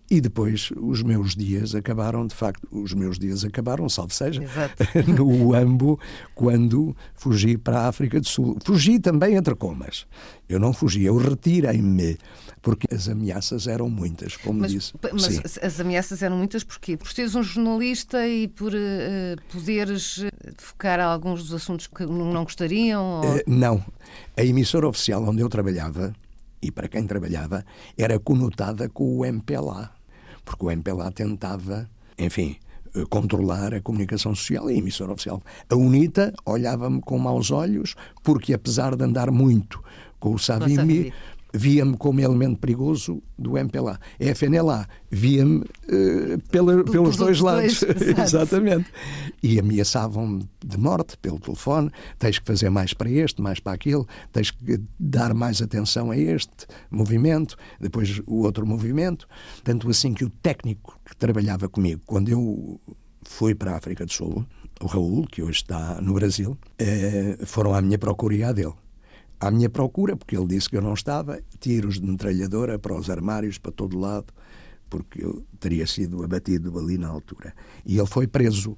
E 0.09 0.21
depois 0.21 0.69
os 0.77 1.01
meus 1.01 1.35
dias 1.35 1.73
acabaram, 1.73 2.27
de 2.27 2.35
facto, 2.35 2.67
os 2.71 2.93
meus 2.93 3.17
dias 3.17 3.43
acabaram, 3.43 3.89
salve 3.89 4.13
seja, 4.13 4.41
no 5.07 5.55
Ambo, 5.55 5.99
quando 6.35 6.95
fugi 7.15 7.57
para 7.57 7.79
a 7.79 7.87
África 7.87 8.19
do 8.19 8.27
Sul. 8.27 8.57
Fugi 8.63 8.99
também 8.99 9.35
entre 9.35 9.55
comas. 9.55 10.05
Eu 10.47 10.59
não 10.59 10.73
fugi, 10.73 11.03
eu 11.03 11.17
retirei-me, 11.17 12.19
porque 12.61 12.87
as 12.93 13.09
ameaças 13.09 13.65
eram 13.65 13.89
muitas, 13.89 14.37
como 14.37 14.59
mas, 14.59 14.71
disse. 14.71 14.93
Mas 15.11 15.23
Sim. 15.23 15.41
as 15.59 15.79
ameaças 15.79 16.21
eram 16.21 16.37
muitas 16.37 16.63
porquê? 16.63 16.95
Por 16.95 17.11
seres 17.11 17.33
um 17.33 17.41
jornalista 17.41 18.27
e 18.27 18.47
por 18.47 18.73
uh, 18.73 19.41
poderes 19.51 20.23
eh, 20.23 20.51
focar 20.57 20.99
alguns 20.99 21.43
dos 21.43 21.53
assuntos 21.53 21.87
que 21.87 22.05
não 22.05 22.43
gostariam? 22.43 23.21
Ou... 23.21 23.37
Uh, 23.37 23.41
não. 23.47 23.83
A 24.37 24.43
emissora 24.43 24.87
oficial 24.87 25.23
onde 25.27 25.41
eu 25.41 25.49
trabalhava, 25.49 26.13
e 26.65 26.71
para 26.71 26.87
quem 26.87 27.05
trabalhava, 27.05 27.65
era 27.97 28.19
conotada 28.19 28.89
com 28.89 29.19
o 29.19 29.25
MPLA 29.25 29.95
porque 30.45 30.63
o 30.63 30.71
MPLA 30.71 31.11
tentava, 31.11 31.89
enfim, 32.17 32.55
eh, 32.95 33.03
controlar 33.09 33.73
a 33.73 33.81
comunicação 33.81 34.33
social 34.35 34.69
e 34.69 34.75
a 34.75 34.77
emissora 34.77 35.11
oficial. 35.11 35.41
A 35.67 35.75
UNITA 35.75 36.33
olhava-me 36.45 37.01
com 37.01 37.17
maus 37.17 37.51
olhos, 37.51 37.95
porque 38.23 38.53
apesar 38.53 38.95
de 38.95 39.03
andar 39.03 39.31
muito 39.31 39.83
com 40.19 40.33
o 40.33 40.39
Savimbi, 40.39 41.11
via-me 41.55 41.97
como 41.97 42.19
elemento 42.19 42.59
perigoso 42.59 43.23
do 43.37 43.57
MPLA. 43.57 43.99
A 44.19 44.35
FNLA 44.35 44.87
via-me 45.09 45.59
uh, 45.59 46.39
pela, 46.51 46.83
pelos 46.83 47.15
dois 47.15 47.39
lados. 47.39 47.79
Dois, 47.85 48.19
Exatamente. 48.19 48.91
E 49.41 49.59
ameaçavam-me 49.59 50.47
de 50.63 50.77
morte 50.77 51.17
pelo 51.17 51.39
telefone: 51.39 51.89
tens 52.19 52.39
que 52.39 52.45
fazer 52.45 52.69
mais 52.69 52.93
para 52.93 53.09
este, 53.09 53.41
mais 53.41 53.59
para 53.59 53.73
aquele, 53.73 54.03
tens 54.31 54.51
que 54.51 54.79
dar 54.99 55.33
mais 55.33 55.61
atenção 55.61 56.11
a 56.11 56.17
este 56.17 56.67
movimento, 56.91 57.55
depois 57.79 58.21
o 58.27 58.43
outro 58.43 58.65
movimento. 58.65 59.27
Tanto 59.63 59.89
assim 59.89 60.13
que 60.13 60.25
o 60.25 60.29
técnico 60.29 60.99
que 61.05 61.15
trabalhava 61.15 61.69
comigo, 61.69 62.01
quando 62.05 62.29
eu 62.29 62.79
fui 63.23 63.55
para 63.55 63.71
a 63.71 63.77
África 63.77 64.05
do 64.05 64.11
Sul, 64.11 64.45
o 64.81 64.87
Raul, 64.87 65.25
que 65.27 65.41
hoje 65.41 65.59
está 65.59 66.01
no 66.01 66.13
Brasil, 66.13 66.51
uh, 66.51 67.45
foram 67.45 67.73
à 67.73 67.81
minha 67.81 67.97
procura 67.97 68.35
e 68.35 68.43
à 68.43 68.51
dele 68.51 68.73
à 69.45 69.51
minha 69.51 69.69
procura, 69.69 70.15
porque 70.15 70.35
ele 70.35 70.47
disse 70.47 70.69
que 70.69 70.75
eu 70.75 70.81
não 70.81 70.93
estava, 70.93 71.39
tiros 71.59 71.99
de 71.99 72.07
metralhadora 72.07 72.79
para 72.79 72.95
os 72.95 73.09
armários, 73.09 73.59
para 73.59 73.71
todo 73.71 73.97
lado, 73.97 74.33
porque 74.89 75.23
eu 75.23 75.45
teria 75.59 75.85
sido 75.85 76.23
abatido 76.23 76.77
ali 76.79 76.97
na 76.97 77.07
altura. 77.07 77.53
E 77.85 77.97
ele 77.97 78.07
foi 78.07 78.25
preso. 78.27 78.75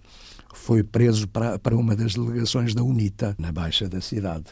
Foi 0.53 0.84
preso 0.84 1.27
para, 1.27 1.58
para 1.58 1.77
uma 1.77 1.95
das 1.95 2.15
delegações 2.15 2.73
da 2.73 2.84
UNITA, 2.84 3.36
na 3.38 3.51
Baixa 3.51 3.88
da 3.88 4.01
cidade. 4.01 4.45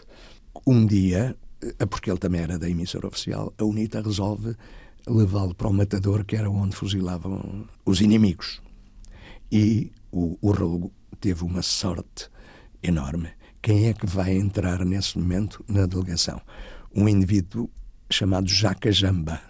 Um 0.66 0.86
dia, 0.86 1.36
eh, 1.62 1.86
porque 1.86 2.10
ele 2.10 2.20
também 2.20 2.42
era 2.42 2.58
da 2.58 2.70
emissora 2.70 3.08
oficial, 3.08 3.54
a 3.58 3.66
UNITA 3.66 4.02
resolve 4.02 4.56
levá-lo 5.08 5.54
para 5.54 5.68
o 5.68 5.74
matador, 5.74 6.24
que 6.24 6.36
era 6.36 6.50
onde 6.50 6.76
fuzilavam 6.76 7.66
os 7.86 8.00
inimigos. 8.00 8.62
E 9.52 9.92
o, 10.12 10.38
o 10.42 10.52
Raul 10.52 10.92
teve 11.20 11.44
uma 11.44 11.62
sorte 11.62 12.30
enorme 12.82 13.30
quem 13.66 13.88
é 13.88 13.96
que 13.96 14.06
vai 14.06 14.32
entrar 14.32 14.86
nesse 14.86 15.18
momento 15.18 15.66
na 15.68 15.88
delegação? 15.88 16.40
Um 16.96 17.10
indivíduo 17.10 17.68
chamado 18.12 18.48
Jaca 18.48 18.92
Jamba, 18.92 19.42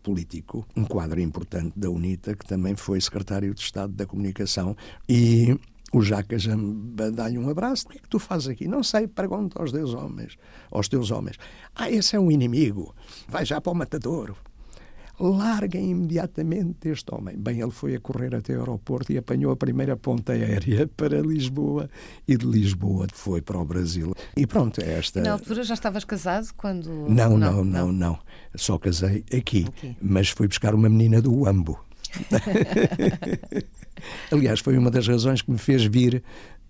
político, 0.00 0.64
um 0.76 0.84
quadro 0.84 1.20
importante 1.20 1.72
da 1.76 1.90
UNITA, 1.90 2.36
que 2.36 2.46
também 2.46 2.76
foi 2.76 3.00
secretário 3.00 3.52
de 3.52 3.60
Estado 3.60 3.92
da 3.92 4.06
Comunicação. 4.06 4.76
E 5.08 5.58
o 5.92 6.02
Jaca 6.02 6.38
Jamba 6.38 7.10
dá-lhe 7.10 7.36
um 7.36 7.50
abraço. 7.50 7.86
O 7.86 7.88
que 7.88 7.98
é 7.98 8.00
que 8.00 8.08
tu 8.08 8.20
fazes 8.20 8.46
aqui? 8.46 8.68
Não 8.68 8.84
sei, 8.84 9.08
pergunta 9.08 9.60
aos 9.60 9.72
teus 9.72 9.92
homens. 9.92 10.36
Aos 10.70 10.86
teus 10.86 11.10
homens. 11.10 11.36
Ah, 11.74 11.90
esse 11.90 12.14
é 12.14 12.20
um 12.20 12.30
inimigo. 12.30 12.94
Vai 13.26 13.44
já 13.44 13.60
para 13.60 13.72
o 13.72 13.74
matadouro 13.74 14.36
larguem 15.18 15.90
imediatamente 15.90 16.88
este 16.88 17.14
homem. 17.14 17.36
Bem, 17.36 17.60
ele 17.60 17.70
foi 17.70 17.94
a 17.94 18.00
correr 18.00 18.34
até 18.34 18.56
o 18.56 18.60
aeroporto 18.60 19.12
e 19.12 19.18
apanhou 19.18 19.52
a 19.52 19.56
primeira 19.56 19.96
ponta 19.96 20.32
aérea 20.32 20.88
para 20.96 21.20
Lisboa 21.20 21.88
e 22.26 22.36
de 22.36 22.46
Lisboa 22.46 23.06
foi 23.12 23.40
para 23.40 23.58
o 23.58 23.64
Brasil. 23.64 24.14
E 24.36 24.46
pronto, 24.46 24.80
é 24.80 24.98
esta. 24.98 25.20
E 25.20 25.22
na 25.22 25.32
altura 25.32 25.62
já 25.62 25.74
estavas 25.74 26.04
casado 26.04 26.48
quando. 26.56 26.88
Não, 27.08 27.38
não, 27.38 27.64
não, 27.64 27.64
não. 27.64 27.92
não. 27.92 28.18
Só 28.56 28.78
casei 28.78 29.24
aqui, 29.36 29.66
okay. 29.68 29.96
mas 30.00 30.28
fui 30.28 30.46
buscar 30.46 30.74
uma 30.74 30.88
menina 30.88 31.20
do 31.20 31.46
Ambo. 31.46 31.78
Aliás, 34.30 34.60
foi 34.60 34.78
uma 34.78 34.90
das 34.90 35.08
razões 35.08 35.42
que 35.42 35.50
me 35.50 35.58
fez 35.58 35.84
vir 35.84 36.22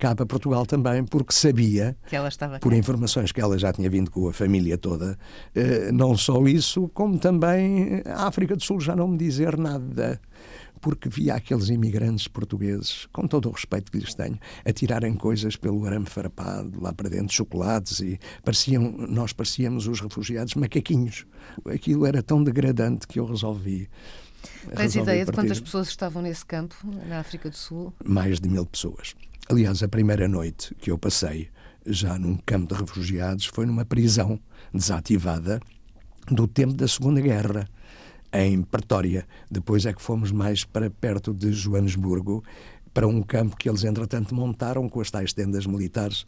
cá 0.04 0.14
para 0.14 0.26
Portugal 0.26 0.66
também, 0.66 1.02
porque 1.02 1.32
sabia, 1.32 1.96
por 2.60 2.74
informações 2.74 3.32
que 3.32 3.40
ela 3.40 3.58
já 3.58 3.72
tinha 3.72 3.88
vindo 3.88 4.10
com 4.10 4.28
a 4.28 4.34
família 4.34 4.76
toda, 4.76 5.18
eh, 5.54 5.90
não 5.92 6.14
só 6.14 6.46
isso, 6.46 6.90
como 6.92 7.18
também 7.18 8.02
a 8.04 8.26
África 8.26 8.54
do 8.54 8.62
Sul 8.62 8.80
já 8.80 8.94
não 8.94 9.08
me 9.08 9.16
dizer 9.16 9.56
nada 9.56 10.20
porque 10.78 11.08
via 11.08 11.36
aqueles 11.36 11.70
imigrantes 11.70 12.28
portugueses, 12.28 13.06
com 13.10 13.26
todo 13.26 13.48
o 13.48 13.52
respeito 13.52 13.90
que 13.90 13.96
lhes 13.96 14.12
tenho, 14.12 14.38
a 14.62 14.70
tirarem 14.70 15.14
coisas 15.14 15.56
pelo 15.56 15.86
arame 15.86 16.04
farpado, 16.04 16.78
lá 16.78 16.92
para 16.92 17.08
dentro, 17.08 17.34
chocolates, 17.34 18.00
e 18.00 18.20
pareciam, 18.44 18.82
nós 19.08 19.32
parecíamos 19.32 19.86
os 19.86 20.02
refugiados 20.02 20.54
macaquinhos. 20.56 21.24
Aquilo 21.64 22.04
era 22.04 22.22
tão 22.22 22.44
degradante 22.44 23.06
que 23.06 23.18
eu 23.18 23.24
resolvi. 23.24 23.88
Tens 24.76 24.94
ideia 24.94 25.24
de 25.24 25.32
quantas 25.32 25.58
pessoas 25.58 25.88
estavam 25.88 26.20
nesse 26.20 26.44
campo, 26.44 26.76
na 27.08 27.18
África 27.18 27.48
do 27.48 27.56
Sul? 27.56 27.94
Mais 28.04 28.38
de 28.38 28.50
mil 28.50 28.66
pessoas. 28.66 29.14
Aliás, 29.46 29.82
a 29.82 29.88
primeira 29.88 30.26
noite 30.26 30.74
que 30.76 30.90
eu 30.90 30.96
passei 30.96 31.50
já 31.84 32.18
num 32.18 32.38
campo 32.46 32.74
de 32.74 32.80
refugiados, 32.80 33.44
foi 33.44 33.66
numa 33.66 33.84
prisão 33.84 34.40
desativada 34.72 35.60
do 36.30 36.48
tempo 36.48 36.72
da 36.72 36.88
Segunda 36.88 37.20
Guerra, 37.20 37.68
em 38.32 38.62
Pretória. 38.62 39.26
Depois 39.50 39.84
é 39.84 39.92
que 39.92 40.00
fomos 40.00 40.32
mais 40.32 40.64
para 40.64 40.88
perto 40.88 41.34
de 41.34 41.52
Joanesburgo, 41.52 42.42
para 42.94 43.06
um 43.06 43.20
campo 43.20 43.54
que 43.54 43.68
eles, 43.68 43.84
entretanto, 43.84 44.34
montaram 44.34 44.88
com 44.88 45.02
as 45.02 45.10
tais 45.10 45.34
tendas 45.34 45.66
militares. 45.66 46.24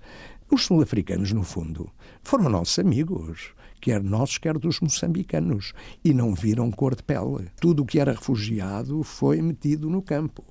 Os 0.51 0.65
sul-africanos, 0.65 1.33
no 1.33 1.43
fundo, 1.43 1.91
foram 2.23 2.51
nossos 2.51 2.79
amigos, 2.79 3.55
quer 3.81 4.03
nossos, 4.03 4.37
quer 4.37 4.59
dos 4.59 4.79
moçambicanos, 4.81 5.73
e 6.05 6.13
não 6.13 6.35
viram 6.35 6.71
cor 6.71 6.95
de 6.95 7.03
pele. 7.03 7.51
Tudo 7.59 7.83
o 7.83 7.87
que 7.87 7.99
era 7.99 8.13
refugiado 8.13 9.03
foi 9.03 9.41
metido 9.41 9.89
no 9.89 10.03
campo. 10.03 10.45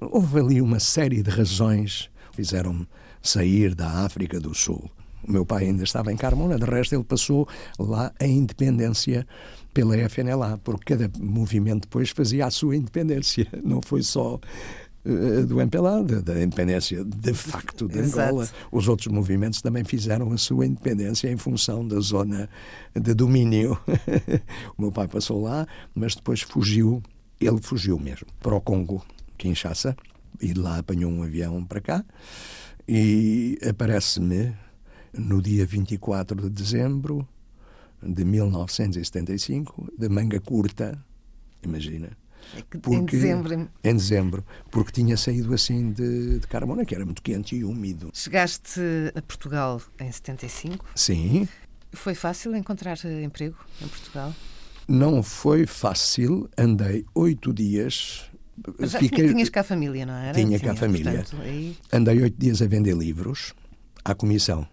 Houve 0.00 0.40
ali 0.40 0.60
uma 0.60 0.78
série 0.78 1.22
de 1.22 1.30
razões 1.30 2.10
que 2.30 2.36
fizeram-me 2.36 2.86
sair 3.22 3.74
da 3.74 4.04
África 4.04 4.38
do 4.38 4.54
Sul. 4.54 4.90
O 5.26 5.32
meu 5.32 5.44
pai 5.44 5.64
ainda 5.64 5.82
estava 5.82 6.12
em 6.12 6.16
Carmona, 6.16 6.58
de 6.58 6.64
resto 6.64 6.94
ele 6.94 7.04
passou 7.04 7.48
lá 7.78 8.12
a 8.18 8.26
independência 8.26 9.26
pela 9.74 9.96
FNLA, 10.08 10.58
porque 10.62 10.96
cada 10.96 11.10
movimento 11.18 11.82
depois 11.82 12.10
fazia 12.10 12.46
a 12.46 12.50
sua 12.50 12.76
independência, 12.76 13.46
não 13.62 13.82
foi 13.82 14.02
só 14.02 14.36
uh, 15.04 15.46
do 15.46 15.60
MPLA, 15.60 16.02
da, 16.04 16.20
da, 16.20 16.42
independência 16.42 17.04
de 17.04 17.34
facto 17.34 17.88
de 17.88 17.98
Angola. 17.98 18.44
Exato. 18.44 18.58
Os 18.72 18.88
outros 18.88 19.12
movimentos 19.12 19.60
também 19.60 19.84
fizeram 19.84 20.32
a 20.32 20.38
sua 20.38 20.64
independência 20.64 21.30
em 21.30 21.36
função 21.36 21.86
da 21.86 22.00
zona 22.00 22.48
de 22.94 23.12
domínio. 23.12 23.78
o 24.78 24.82
meu 24.82 24.92
pai 24.92 25.08
passou 25.08 25.42
lá, 25.42 25.66
mas 25.94 26.14
depois 26.14 26.40
fugiu, 26.40 27.02
ele 27.40 27.60
fugiu 27.60 27.98
mesmo, 27.98 28.26
para 28.40 28.54
o 28.54 28.60
Congo, 28.60 29.04
Kinshasa, 29.38 29.96
e 30.40 30.52
lá 30.52 30.78
apanhou 30.78 31.10
um 31.10 31.22
avião 31.22 31.64
para 31.64 31.80
cá, 31.80 32.04
e 32.86 33.58
aparece-me 33.68 34.54
no 35.12 35.40
dia 35.40 35.64
24 35.64 36.42
de 36.42 36.50
dezembro 36.50 37.26
de 38.02 38.24
1975, 38.24 39.92
de 39.96 40.08
manga 40.08 40.40
curta, 40.40 40.98
imagina. 41.62 42.10
É 42.56 42.62
porque, 42.62 42.94
em 42.94 43.04
dezembro. 43.04 43.68
Em 43.84 43.96
dezembro, 43.96 44.44
porque 44.70 44.92
tinha 44.92 45.16
saído 45.16 45.52
assim 45.52 45.92
de, 45.92 46.38
de 46.38 46.46
Carmona, 46.46 46.84
que 46.84 46.94
era 46.94 47.04
muito 47.04 47.22
quente 47.22 47.56
e 47.56 47.64
úmido. 47.64 48.10
Chegaste 48.14 48.80
a 49.14 49.20
Portugal 49.22 49.82
em 49.98 50.10
75? 50.10 50.84
Sim. 50.94 51.48
Foi 51.92 52.14
fácil 52.14 52.54
encontrar 52.54 52.98
emprego 53.22 53.56
em 53.82 53.88
Portugal? 53.88 54.34
Não 54.86 55.22
foi 55.22 55.66
fácil. 55.66 56.48
Andei 56.56 57.04
oito 57.14 57.52
dias. 57.52 58.30
Mas 58.78 58.92
já 58.92 58.98
Fiquei... 58.98 59.28
tinhas 59.28 59.48
cá 59.48 59.60
a 59.60 59.64
família, 59.64 60.06
não 60.06 60.14
era? 60.14 60.34
Tinha 60.34 60.58
cá 60.58 60.72
a 60.72 60.76
família. 60.76 61.12
Portanto, 61.12 61.42
aí... 61.42 61.76
Andei 61.92 62.22
oito 62.22 62.38
dias 62.38 62.62
a 62.62 62.66
vender 62.66 62.96
livros 62.96 63.54
à 64.04 64.14
comissão 64.14 64.66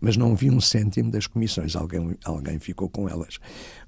mas 0.00 0.16
não 0.16 0.34
vi 0.34 0.50
um 0.50 0.60
cêntimo 0.60 1.10
das 1.10 1.26
comissões. 1.26 1.76
Alguém, 1.76 2.16
alguém 2.24 2.58
ficou 2.58 2.88
com 2.88 3.08
elas. 3.08 3.38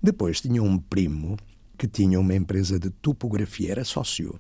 Depois 0.03 0.41
tinha 0.41 0.63
um 0.63 0.79
primo 0.79 1.39
que 1.79 1.89
tinha 1.89 2.21
uma 2.21 2.35
empresa 2.35 2.79
de 2.79 2.91
topografia, 2.91 3.73
era 3.73 3.85
sócio, 3.85 4.39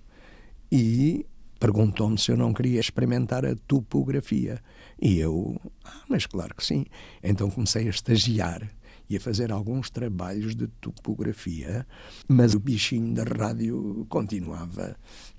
e 0.71 1.27
perguntou-me 1.59 2.19
se 2.19 2.31
eu 2.31 2.37
não 2.37 2.53
queria 2.53 2.79
experimentar 2.79 3.47
a 3.47 3.57
topografia. 3.67 4.61
E 5.01 5.19
eu, 5.19 5.61
ah, 5.85 6.03
mas 6.09 6.27
claro 6.27 6.55
que 6.55 6.65
sim. 6.65 6.85
Então 7.23 7.51
comecei 7.51 7.87
a 7.87 7.91
estagiar 7.91 8.69
e 9.13 9.17
a 9.17 9.21
fazer 9.21 9.53
alguns 9.53 9.91
trabalhos 9.91 10.55
de 10.55 10.67
topografia, 10.81 11.87
mas 12.29 12.55
o 12.55 12.61
bichinho 12.61 13.15
da 13.15 13.25
rádio 13.25 14.07
continuava. 14.09 14.97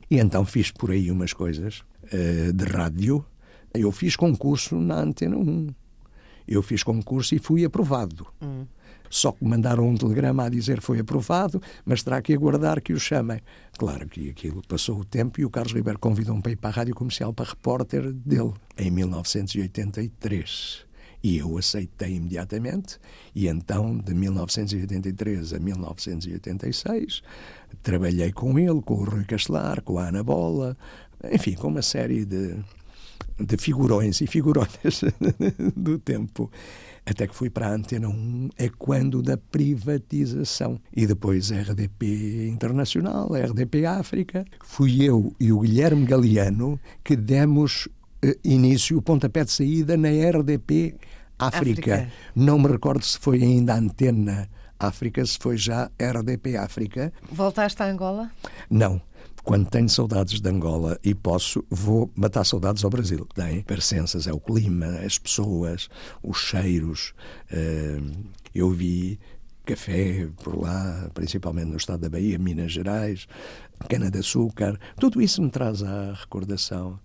E 0.09 0.17
então 0.17 0.45
fiz 0.45 0.71
por 0.71 0.91
aí 0.91 1.09
umas 1.09 1.33
coisas 1.33 1.83
uh, 2.05 2.53
de 2.53 2.65
rádio. 2.65 3.25
Eu 3.73 3.91
fiz 3.91 4.15
concurso 4.15 4.75
na 4.79 4.99
Antena 5.01 5.37
1 5.37 5.67
eu 6.47 6.61
fiz 6.61 6.83
concurso 6.83 7.33
e 7.35 7.39
fui 7.39 7.63
aprovado. 7.65 8.27
Hum. 8.41 8.65
Só 9.09 9.31
que 9.31 9.45
mandaram 9.45 9.87
um 9.87 9.95
telegrama 9.95 10.45
a 10.45 10.49
dizer 10.49 10.81
foi 10.81 10.99
aprovado, 10.99 11.61
mas 11.85 12.01
terá 12.01 12.21
que 12.21 12.33
aguardar 12.33 12.81
que 12.81 12.93
o 12.93 12.99
chamem. 12.99 13.39
Claro 13.77 14.07
que 14.07 14.29
aquilo 14.29 14.61
passou 14.67 14.99
o 14.99 15.05
tempo 15.05 15.39
e 15.39 15.45
o 15.45 15.49
Carlos 15.49 15.73
Ribeiro 15.73 15.99
convidou-me 15.99 16.41
para 16.41 16.51
ir 16.51 16.55
para 16.55 16.69
a 16.71 16.73
Rádio 16.73 16.95
Comercial 16.95 17.31
para 17.31 17.49
repórter 17.49 18.11
dele, 18.11 18.53
em 18.77 18.89
1983. 18.89 20.82
E 21.23 21.37
eu 21.37 21.57
aceitei 21.57 22.15
imediatamente, 22.15 22.99
e 23.33 23.47
então, 23.47 23.97
de 23.97 24.13
1983 24.13 25.53
a 25.53 25.59
1986, 25.59 27.23
trabalhei 27.81 28.33
com 28.33 28.59
ele, 28.59 28.81
com 28.81 28.95
o 28.95 29.05
Rui 29.05 29.23
Castelar, 29.23 29.81
com 29.83 29.97
a 29.97 30.09
Ana 30.09 30.21
Bola, 30.21 30.75
enfim, 31.31 31.53
com 31.53 31.69
uma 31.69 31.81
série 31.81 32.25
de, 32.25 32.57
de 33.39 33.57
figurões 33.57 34.19
e 34.19 34.27
figuronas 34.27 35.01
do 35.77 35.97
tempo. 35.97 36.51
Até 37.05 37.27
que 37.27 37.35
fui 37.35 37.49
para 37.49 37.67
a 37.67 37.73
Antena 37.73 38.07
1, 38.07 38.49
é 38.57 38.69
quando 38.69 39.21
da 39.21 39.37
privatização. 39.37 40.79
E 40.95 41.05
depois 41.05 41.51
RDP 41.51 42.47
Internacional, 42.49 43.29
RDP 43.33 43.85
África. 43.85 44.45
Fui 44.63 45.03
eu 45.03 45.33
e 45.39 45.51
o 45.51 45.59
Guilherme 45.59 46.05
Galeano 46.05 46.79
que 47.03 47.15
demos 47.15 47.89
início, 48.43 48.97
o 48.97 49.01
pontapé 49.01 49.43
de 49.43 49.51
saída 49.51 49.97
na 49.97 50.09
RDP 50.09 50.95
África. 51.37 51.95
África. 51.95 52.11
Não 52.35 52.57
me 52.59 52.67
recordo 52.67 53.03
se 53.03 53.17
foi 53.19 53.41
ainda 53.41 53.75
Antena 53.75 54.49
África, 54.79 55.25
se 55.25 55.37
foi 55.39 55.57
já 55.57 55.89
RDP 55.99 56.57
África. 56.57 57.13
Voltaste 57.31 57.81
a 57.83 57.87
Angola? 57.87 58.31
Não 58.69 59.01
quando 59.43 59.69
tenho 59.69 59.89
saudades 59.89 60.39
de 60.39 60.49
Angola 60.49 60.97
e 61.03 61.13
posso, 61.13 61.63
vou 61.69 62.09
matar 62.15 62.45
saudades 62.45 62.83
ao 62.83 62.89
Brasil. 62.89 63.27
Tem 63.35 63.61
parecenças, 63.61 64.25
é 64.25 64.31
o 64.31 64.39
clima, 64.39 64.99
as 65.05 65.17
pessoas, 65.17 65.89
os 66.23 66.37
cheiros. 66.37 67.13
Uh, 67.51 68.29
eu 68.55 68.71
vi 68.71 69.19
café 69.65 70.27
por 70.43 70.59
lá, 70.59 71.09
principalmente 71.13 71.67
no 71.67 71.77
estado 71.77 72.01
da 72.01 72.09
Bahia, 72.09 72.39
Minas 72.39 72.71
Gerais, 72.71 73.27
cana-de-açúcar. 73.89 74.79
Tudo 74.97 75.21
isso 75.21 75.41
me 75.41 75.49
traz 75.49 75.83
à 75.83 76.13
recordação 76.13 76.99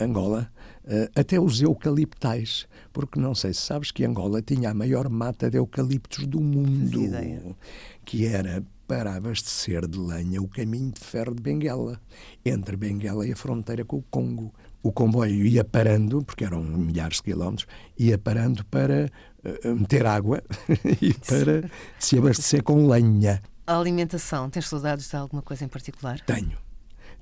Angola, 0.00 0.50
uh, 0.84 1.10
até 1.14 1.38
os 1.38 1.60
eucaliptais, 1.60 2.66
porque 2.92 3.20
não 3.20 3.34
sei 3.34 3.52
se 3.52 3.60
sabes 3.60 3.90
que 3.90 4.04
Angola 4.04 4.42
tinha 4.42 4.70
a 4.70 4.74
maior 4.74 5.08
mata 5.08 5.50
de 5.50 5.58
eucaliptos 5.58 6.26
do 6.26 6.40
mundo, 6.40 7.56
que 8.04 8.26
era 8.26 8.64
para 8.90 9.14
abastecer 9.14 9.86
de 9.86 9.98
lenha 9.98 10.42
o 10.42 10.48
caminho 10.48 10.90
de 10.90 10.98
ferro 10.98 11.32
de 11.32 11.40
Benguela, 11.40 12.00
entre 12.44 12.76
Benguela 12.76 13.24
e 13.24 13.32
a 13.32 13.36
fronteira 13.36 13.84
com 13.84 13.98
o 13.98 14.02
Congo. 14.10 14.52
O 14.82 14.90
comboio 14.90 15.46
ia 15.46 15.62
parando, 15.62 16.24
porque 16.24 16.44
eram 16.44 16.60
milhares 16.62 17.18
de 17.18 17.22
quilómetros, 17.22 17.68
ia 17.96 18.18
parando 18.18 18.64
para 18.64 19.08
uh, 19.44 19.76
meter 19.76 20.06
água 20.06 20.42
e 21.00 21.14
para 21.14 21.70
se 22.00 22.18
abastecer 22.18 22.64
com 22.64 22.88
lenha. 22.88 23.40
A 23.64 23.78
alimentação, 23.78 24.50
tens 24.50 24.66
saudades 24.66 25.08
de 25.08 25.14
alguma 25.14 25.42
coisa 25.42 25.64
em 25.64 25.68
particular? 25.68 26.18
Tenho. 26.22 26.58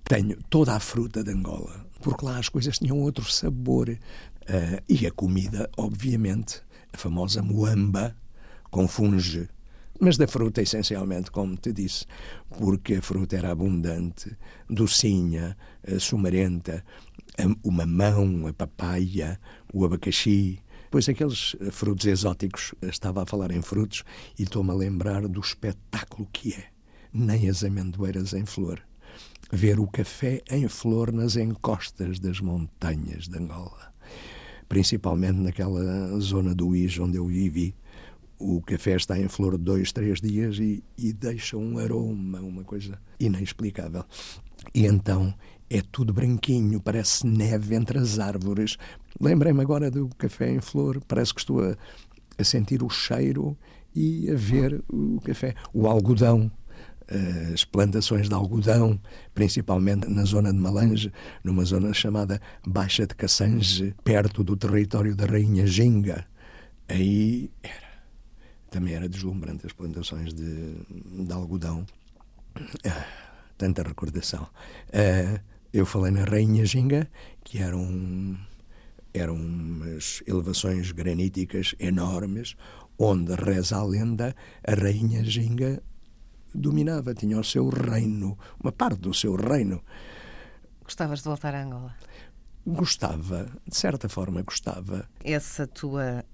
Tenho 0.04 0.38
toda 0.48 0.74
a 0.74 0.80
fruta 0.80 1.22
de 1.22 1.32
Angola, 1.32 1.84
porque 2.00 2.24
lá 2.24 2.38
as 2.38 2.48
coisas 2.48 2.78
tinham 2.78 2.98
outro 3.00 3.30
sabor. 3.30 3.88
Uh, 3.88 4.82
e 4.88 5.06
a 5.06 5.10
comida, 5.10 5.68
obviamente, 5.76 6.62
a 6.92 6.96
famosa 6.96 7.42
muamba 7.42 8.16
com 8.70 8.88
funge 8.88 9.48
mas 10.00 10.16
da 10.16 10.28
fruta 10.28 10.62
essencialmente, 10.62 11.28
como 11.28 11.56
te 11.56 11.72
disse, 11.72 12.06
porque 12.56 12.94
a 12.94 13.02
fruta 13.02 13.36
era 13.36 13.50
abundante, 13.50 14.36
docinha, 14.70 15.56
sumarenta, 15.98 16.84
o 17.64 17.70
mamão, 17.72 18.46
a 18.46 18.52
papaya, 18.52 19.40
o 19.72 19.84
abacaxi, 19.84 20.62
Pois 20.90 21.06
aqueles 21.06 21.54
frutos 21.70 22.06
exóticos, 22.06 22.74
estava 22.80 23.22
a 23.22 23.26
falar 23.26 23.50
em 23.50 23.60
frutos 23.60 24.04
e 24.38 24.44
estou-me 24.44 24.70
a 24.70 24.74
lembrar 24.74 25.28
do 25.28 25.38
espetáculo 25.38 26.26
que 26.32 26.54
é. 26.54 26.64
Nem 27.12 27.48
as 27.48 27.62
amendoeiras 27.62 28.32
em 28.32 28.46
flor. 28.46 28.87
Ver 29.50 29.80
o 29.80 29.86
café 29.86 30.42
em 30.50 30.68
flor 30.68 31.12
nas 31.12 31.36
encostas 31.36 32.18
das 32.18 32.40
montanhas 32.40 33.28
de 33.28 33.38
Angola. 33.38 33.92
Principalmente 34.68 35.38
naquela 35.38 36.18
zona 36.20 36.54
do 36.54 36.76
Is 36.76 36.98
onde 36.98 37.16
eu 37.16 37.26
vivi, 37.26 37.74
o 38.38 38.60
café 38.62 38.94
está 38.94 39.18
em 39.18 39.26
flor 39.26 39.58
dois, 39.58 39.90
três 39.90 40.20
dias 40.20 40.58
e, 40.58 40.84
e 40.96 41.12
deixa 41.12 41.56
um 41.56 41.78
aroma, 41.78 42.40
uma 42.40 42.62
coisa 42.62 42.98
inexplicável. 43.18 44.04
E 44.74 44.86
então 44.86 45.34
é 45.68 45.82
tudo 45.82 46.12
branquinho, 46.12 46.80
parece 46.80 47.26
neve 47.26 47.74
entre 47.74 47.98
as 47.98 48.18
árvores. 48.18 48.76
Lembrei-me 49.20 49.60
agora 49.60 49.90
do 49.90 50.08
café 50.16 50.50
em 50.50 50.60
flor, 50.60 51.02
parece 51.06 51.34
que 51.34 51.40
estou 51.40 51.62
a, 51.62 51.76
a, 52.38 52.44
sentir 52.44 52.82
o 52.82 52.88
cheiro 52.88 53.56
e 53.94 54.30
a 54.30 54.34
ver 54.34 54.82
o 54.88 55.20
café. 55.20 55.54
O 55.72 55.86
algodão, 55.86 56.50
as 57.52 57.64
plantações 57.64 58.28
de 58.28 58.34
algodão, 58.34 59.00
principalmente 59.34 60.08
na 60.08 60.24
zona 60.24 60.52
de 60.52 60.58
Malange, 60.58 61.12
numa 61.42 61.64
zona 61.64 61.92
chamada 61.92 62.40
Baixa 62.66 63.06
de 63.06 63.14
Cassange, 63.14 63.94
perto 64.04 64.44
do 64.44 64.56
território 64.56 65.16
da 65.16 65.26
Rainha 65.26 65.66
Ginga. 65.66 66.26
Aí 66.88 67.50
era 67.62 67.88
também 68.70 68.94
era 68.94 69.08
deslumbrante 69.08 69.66
as 69.66 69.72
plantações 69.72 70.34
de, 70.34 70.74
de 71.24 71.32
algodão. 71.32 71.86
Ah, 72.84 73.06
tanta 73.56 73.82
recordação. 73.82 74.46
Ah, 74.92 75.40
eu 75.72 75.86
falei 75.86 76.12
na 76.12 76.24
Rainha 76.24 76.66
Ginga, 76.66 77.08
que 77.42 77.58
era 77.58 77.76
um, 77.76 78.36
Eram 79.14 79.36
umas 79.36 80.22
elevações 80.26 80.92
graníticas 80.92 81.74
enormes, 81.78 82.54
onde, 82.98 83.34
reza 83.34 83.76
a 83.76 83.82
lenda, 83.82 84.34
a 84.62 84.74
rainha 84.74 85.24
Ginga 85.24 85.82
dominava, 86.54 87.14
tinha 87.14 87.38
o 87.38 87.44
seu 87.44 87.68
reino, 87.68 88.38
uma 88.62 88.72
parte 88.72 89.00
do 89.00 89.12
seu 89.12 89.36
reino. 89.36 89.82
Gostavas 90.82 91.20
de 91.20 91.24
voltar 91.26 91.54
a 91.54 91.62
Angola? 91.62 91.94
Gostava, 92.66 93.46
de 93.66 93.76
certa 93.76 94.08
forma 94.08 94.42
gostava. 94.42 95.08
Essa 95.24 95.66
tua 95.66 96.24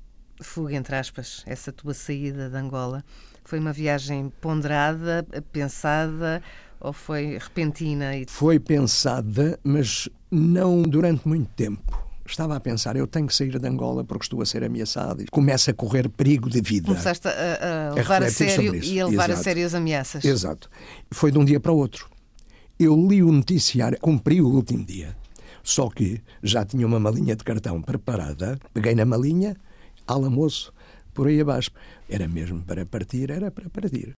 fuga, 0.40 0.74
entre 0.74 0.96
aspas, 0.96 1.42
essa 1.46 1.72
tua 1.72 1.94
saída 1.94 2.50
de 2.50 2.57
Angola, 2.57 3.05
foi 3.44 3.59
uma 3.59 3.72
viagem 3.72 4.33
ponderada, 4.40 5.27
pensada 5.53 6.42
ou 6.81 6.92
foi 6.92 7.38
repentina? 7.38 8.12
Foi 8.29 8.59
pensada, 8.59 9.59
mas 9.62 10.09
não 10.31 10.83
durante 10.83 11.27
muito 11.27 11.50
tempo. 11.55 12.05
Estava 12.26 12.56
a 12.56 12.60
pensar, 12.60 12.96
eu 12.96 13.06
tenho 13.06 13.26
que 13.26 13.34
sair 13.34 13.58
de 13.58 13.68
Angola 13.68 14.02
porque 14.02 14.24
estou 14.24 14.40
a 14.40 14.46
ser 14.46 14.64
ameaçado 14.64 15.22
e 15.22 15.26
começa 15.26 15.70
a 15.70 15.74
correr 15.74 16.08
perigo 16.08 16.48
de 16.48 16.60
vida. 16.60 16.88
Começaste 16.88 17.28
a, 17.28 17.90
a 17.90 17.94
levar 17.94 18.22
a, 18.22 18.26
a 18.26 18.30
sério 18.30 18.74
e 18.74 19.00
a 19.00 19.06
levar 19.06 19.28
Exato. 19.28 19.40
a 19.40 19.42
sério 19.44 19.66
as 19.66 19.74
ameaças. 19.74 20.24
Exato. 20.24 20.70
Foi 21.10 21.30
de 21.30 21.38
um 21.38 21.44
dia 21.44 21.60
para 21.60 21.70
o 21.70 21.76
outro. 21.76 22.08
Eu 22.78 22.96
li 22.96 23.22
o 23.22 23.30
noticiário, 23.30 23.98
cumpri 24.00 24.40
o 24.40 24.48
último 24.48 24.84
dia. 24.84 25.16
Só 25.62 25.88
que 25.88 26.20
já 26.42 26.64
tinha 26.64 26.87
uma 26.87 26.98
malinha 26.98 27.37
de 27.37 27.44
cartão 27.44 27.80
preparada, 27.80 28.58
peguei 28.72 28.94
na 28.94 29.04
malinha, 29.04 29.56
alamoço, 30.06 30.72
por 31.14 31.28
aí 31.28 31.40
abaixo. 31.40 31.70
Era 32.08 32.28
mesmo 32.28 32.62
para 32.62 32.84
partir, 32.84 33.30
era 33.30 33.50
para 33.50 33.70
partir. 33.70 34.12